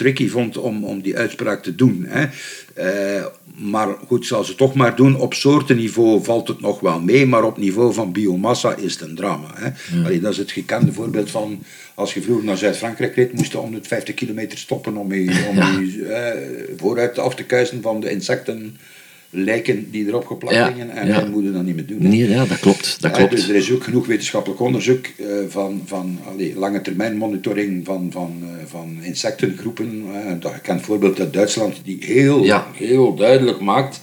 [0.00, 2.06] tricky vond om, om die uitspraak te doen.
[2.08, 2.26] Hè.
[2.74, 3.24] Eh,
[3.54, 5.16] maar goed, zal ze toch maar doen.
[5.16, 9.14] Op soortenniveau valt het nog wel mee, maar op niveau van biomassa is het een
[9.14, 9.50] drama.
[9.54, 9.70] Hè.
[10.04, 11.62] Allee, dat is het gekende voorbeeld van
[11.94, 15.46] als je vroeger naar Zuid-Frankrijk reed, moest je om de 50 kilometer stoppen om je,
[15.48, 18.76] om je eh, vooruit af te kuisen van de insecten
[19.32, 21.24] lijken die erop geplakt Ja, gingen en ja.
[21.24, 21.98] moeten dat niet meer doen.
[22.08, 22.96] Nee, ja, dat klopt.
[23.00, 23.30] Dat Eh, klopt.
[23.30, 28.08] dus er is ook genoeg wetenschappelijk onderzoek eh, van, van allee, lange termijn monitoring van,
[28.12, 30.04] van, eh, van insectengroepen.
[30.40, 32.66] dat je kent voorbeeld uit Duitsland die heel, Ja.
[32.74, 34.00] heel duidelijk maakt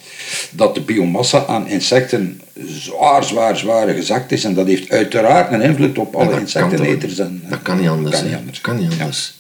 [0.52, 4.44] dat de biomassa aan insecten zwaar, zwaar, zwaar gezakt is.
[4.44, 7.18] En dat heeft uiteraard een invloed op alle insecteneters.
[7.20, 8.16] En, Dat kan niet anders.
[8.16, 8.62] Kan niet anders.
[8.62, 9.36] Kan niet Ja, anders.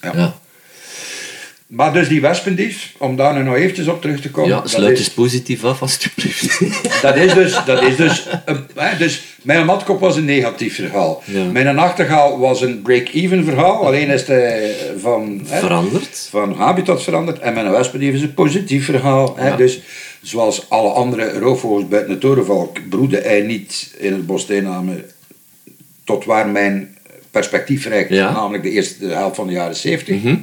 [1.67, 4.49] Maar dus die wespendief, om daar nu nog eventjes op terug te komen.
[4.49, 6.59] Ja, sluit is- eens positief af, alsjeblieft.
[7.01, 11.23] Dat is dus, dat is dus, een- hè, dus mijn matkop was een negatief verhaal.
[11.25, 11.43] Ja.
[11.43, 16.27] Mijn nachtegaal was een break-even verhaal, alleen is hij van, hè, Veranderd.
[16.29, 17.39] van habitat veranderd.
[17.39, 19.37] En mijn wespendief is een positief verhaal.
[19.37, 19.55] Hè, Ja.
[19.55, 19.79] Dus
[20.21, 25.05] zoals alle andere roofvogels buiten de torenvalk broedde hij niet in het bos Steenamen
[26.03, 26.97] tot waar mijn
[27.31, 28.31] perspectief reikt, Ja.
[28.31, 30.15] namelijk de eerste helft van de jaren 70.
[30.23, 30.35] Mhm.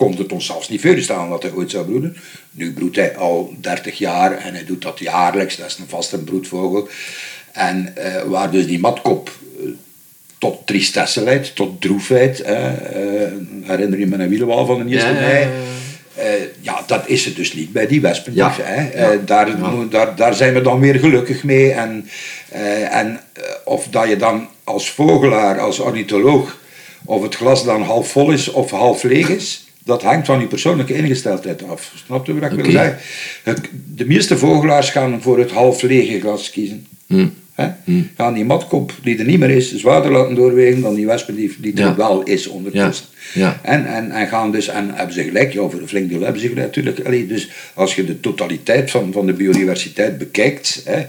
[0.00, 2.16] Komt het ons zelfs niet voor staan dat hij ooit zou broeden.
[2.50, 6.18] Nu broedt hij al 30 jaar en hij doet dat jaarlijks, dat is een vaste
[6.18, 6.88] broedvogel.
[7.52, 9.66] En eh, waar dus die matkop eh,
[10.38, 12.40] tot tristesse leidt, tot droefheid.
[12.40, 12.72] Eh,
[13.62, 15.40] herinner je me een wielenwal van de 1 Ja, ja, mei?
[15.44, 15.50] ja.
[16.14, 18.56] Eh, ja, dat is het dus niet bij die wespendief.
[18.56, 18.62] Ja.
[18.62, 18.82] Hè.
[18.82, 19.12] Ja.
[19.12, 19.48] Eh, daar,
[19.90, 21.72] daar, daar zijn we dan weer gelukkig mee.
[21.72, 22.08] En,
[22.90, 23.20] en
[23.64, 26.58] of dat je dan als vogelaar, als ornitholoog,
[27.04, 30.46] of het glas dan half vol is of half leeg is, dat hangt van je
[30.46, 31.92] persoonlijke ingesteldheid af.
[32.06, 32.98] Snap je wat ik wil zeggen?
[33.94, 36.86] De meeste vogelaars gaan voor het half lege glas kiezen.
[37.06, 37.26] Hm.
[37.54, 37.68] Hè?
[38.16, 41.72] Gaan die matkop, die er niet meer is, zwaarder laten doorwegen dan die wespendief die
[41.72, 41.96] er Ja.
[41.96, 43.06] wel is ondertussen.
[43.34, 43.46] Ja.
[43.46, 43.60] Ja.
[43.62, 46.40] En, en, en gaan dus, en hebben ze gelijk, ja, voor een flink deel hebben
[46.40, 47.06] ze gelijk natuurlijk.
[47.06, 51.02] Allee, dus als je de totaliteit van, van de biodiversiteit bekijkt, hè,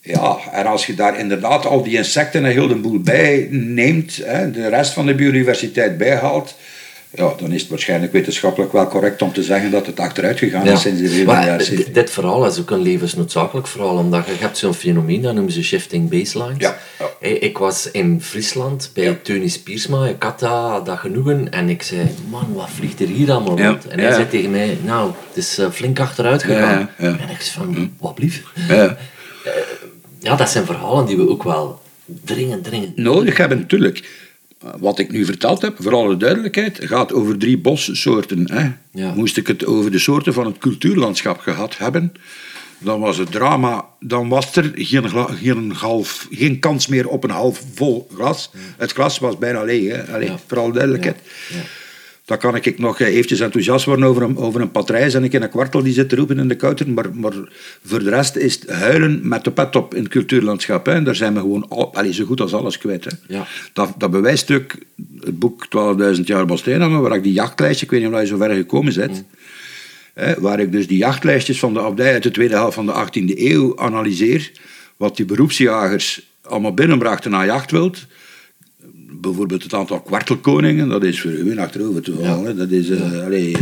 [0.00, 4.20] ja, en als je daar inderdaad al die insecten en heel de boel bij neemt,
[4.24, 6.56] hè, de rest van de biodiversiteit bijhaalt,
[7.14, 10.66] ja, dan is het waarschijnlijk wetenschappelijk wel correct om te zeggen dat het achteruit gegaan
[10.66, 11.94] is sinds de jaren dit- 70.
[11.94, 15.62] dit verhaal is ook een levensnoodzakelijk verhaal, omdat je hebt zo'n fenomeen, dat noemen ze
[15.62, 16.58] shifting baselines.
[16.58, 17.10] Ja, ja.
[17.28, 19.14] Ik, ik was in Friesland bij Ja.
[19.22, 22.00] Teunis Piersma, ik had dat, dat genoegen en ik zei,
[22.30, 23.86] man, wat vliegt er hier allemaal Ja, rond?
[23.88, 24.14] En hij ja.
[24.14, 26.90] zei tegen mij, nou, het is eh, flink achteruit gegaan.
[26.98, 27.16] Ja, ja.
[27.18, 28.42] En ik zei van, wat blief?
[28.68, 28.96] Ja.
[30.20, 31.80] Ja, dat zijn verhalen die we ook wel
[32.24, 32.96] dringend, dringend...
[32.96, 34.23] nodig hebben, natuurlijk.
[34.78, 38.50] Wat ik nu verteld heb, voor alle duidelijkheid, gaat over drie bossoorten.
[38.52, 38.70] Hè.
[38.92, 39.14] Ja.
[39.14, 42.12] Moest ik het over de soorten van het cultuurlandschap gehad hebben,
[42.78, 47.30] dan was het drama, dan was er geen, geen, half, geen kans meer op een
[47.30, 48.50] half vol glas.
[48.76, 50.12] Het glas was bijna leeg, hè.
[50.14, 50.38] Allee, Ja.
[50.46, 51.16] voor alle duidelijkheid.
[52.24, 55.32] Dan kan ik nog eh, eventjes enthousiast worden over een, over een patrijs en ik
[55.32, 56.90] in een kwartel die zit te roepen in de kouter.
[56.90, 57.32] Maar, maar
[57.84, 60.86] voor de rest is het huilen met de pet op in het cultuurlandschap.
[60.86, 61.02] Hè.
[61.02, 63.04] Daar zijn we gewoon al, zo goed als alles kwijt.
[63.04, 63.10] Hè.
[63.28, 63.46] Ja.
[63.72, 64.74] Dat, dat bewijst ook
[65.20, 65.66] het boek
[66.16, 68.94] 12.000 jaar Bossteenhamer, waar ik die jachtlijstje, ik weet niet of je zo ver gekomen
[68.94, 69.26] bent, Mm.
[70.14, 72.92] hè, waar ik dus die jachtlijstjes van de abdij uit de tweede helft van de
[72.92, 74.50] 18e eeuw analyseer,
[74.96, 78.06] wat die beroepsjagers allemaal binnenbrachten aan jachtwild
[79.24, 82.56] bijvoorbeeld het aantal kwartelkoningen, dat is voor u achterover te vallen.
[82.56, 83.56] Dat is, eh, allee,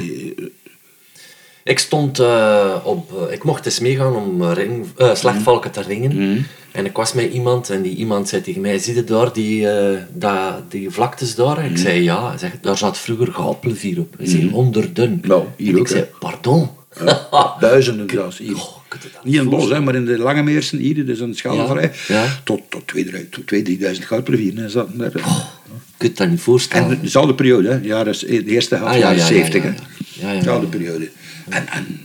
[1.65, 3.27] Ik stond eh, op...
[3.29, 6.47] eh, ik mocht eens meegaan om eh, ring, slechtvalken te ringen.
[6.73, 9.67] En ik was met iemand en die iemand zei tegen mij, zie je daar die,
[10.13, 11.65] dat, die vlaktes daar?
[11.65, 12.37] Ik zei, ja.
[12.39, 14.15] Zegt, daar zat vroeger goudplevier op.
[14.17, 15.21] Hij zei, honderden.
[15.23, 16.67] Nou, hier en ik ook, zei, hè.
[16.95, 17.61] Pardon?
[17.70, 18.55] duizenden zelfs hier.
[18.55, 21.34] Oh, dat Niet in het bos, hè, maar in de Lange Meersen hier, dus de
[21.34, 22.40] Schalvallei, Ja, ja.
[22.45, 25.12] tot, tot 2000, tot 2000 goudplevieren hè, zaten daar.
[25.14, 26.90] Je kunt dat niet voorstellen.
[26.90, 29.62] En dezelfde periode, hè, jaren, de eerste helft Ah, ja, van de ja, ja, 70.
[29.62, 29.74] ja, hè.
[29.74, 29.82] ja.
[30.20, 30.38] Ja, ja, ja.
[30.38, 31.09] Dezelfde periode.
[31.49, 32.01] En, en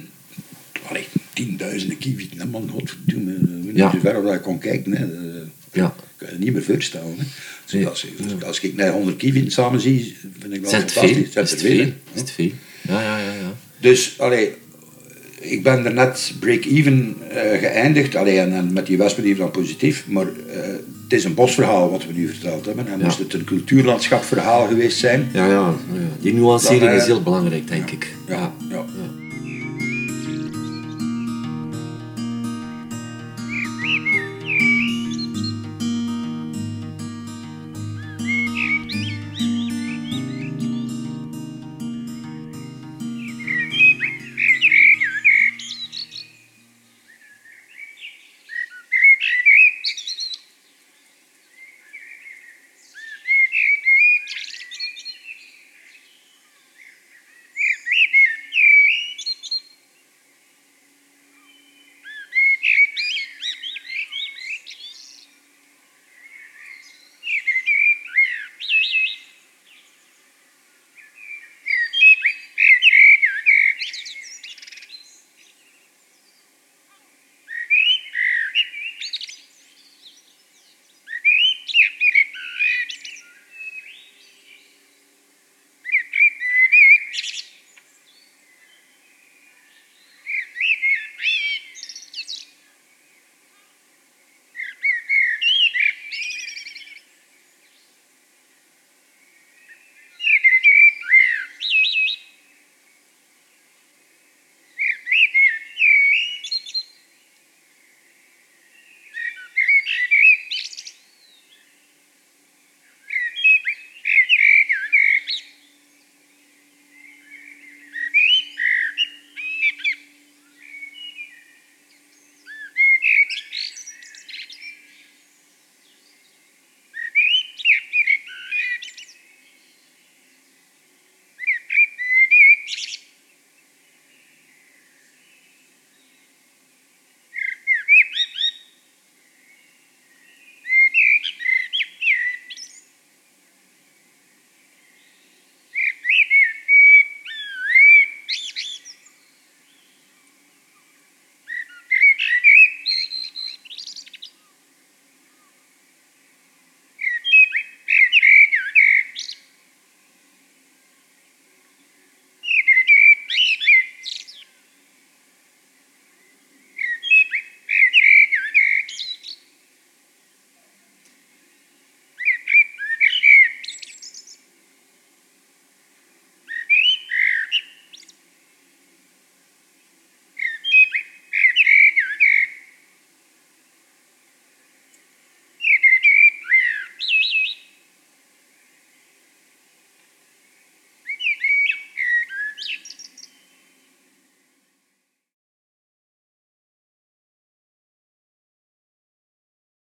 [0.90, 3.32] allee, tienduizenden kiewieten, man, godverdomme.
[3.34, 3.92] Ik niet Ja.
[3.92, 4.92] hoe ver dat je kon kijken.
[4.98, 5.08] Hè.
[5.10, 5.96] Dat Ja.
[6.18, 7.16] kan je niet meer voorstellen.
[7.18, 7.24] Hè.
[7.66, 10.92] Dus als, ik- als ik naar 100 kiewieten samen zie, vind ik wel Zijn het
[10.92, 11.02] veel?
[11.02, 11.28] fantastisch.
[11.28, 11.94] Is Zijn het veel?
[12.14, 12.52] Is het veel?
[12.82, 13.32] Ja, ja, ja.
[13.34, 13.54] ja.
[13.80, 14.54] Dus, allee,
[15.52, 18.16] ik ben er net break-even eh, geëindigd.
[18.16, 20.06] Allee, en, en met die wespendief dan positief.
[20.08, 20.60] Maar eh,
[21.04, 22.88] het is een bosverhaal wat we nu verteld hebben.
[22.88, 23.04] En Ja.
[23.06, 25.30] moest het een cultuurlandschapverhaal geweest zijn.
[25.34, 25.74] Ja, ja, ja.
[26.22, 28.14] Die nuancering Dan, eh, is heel belangrijk, denk ik.
[28.28, 28.54] ja.
[28.70, 28.86] Ja.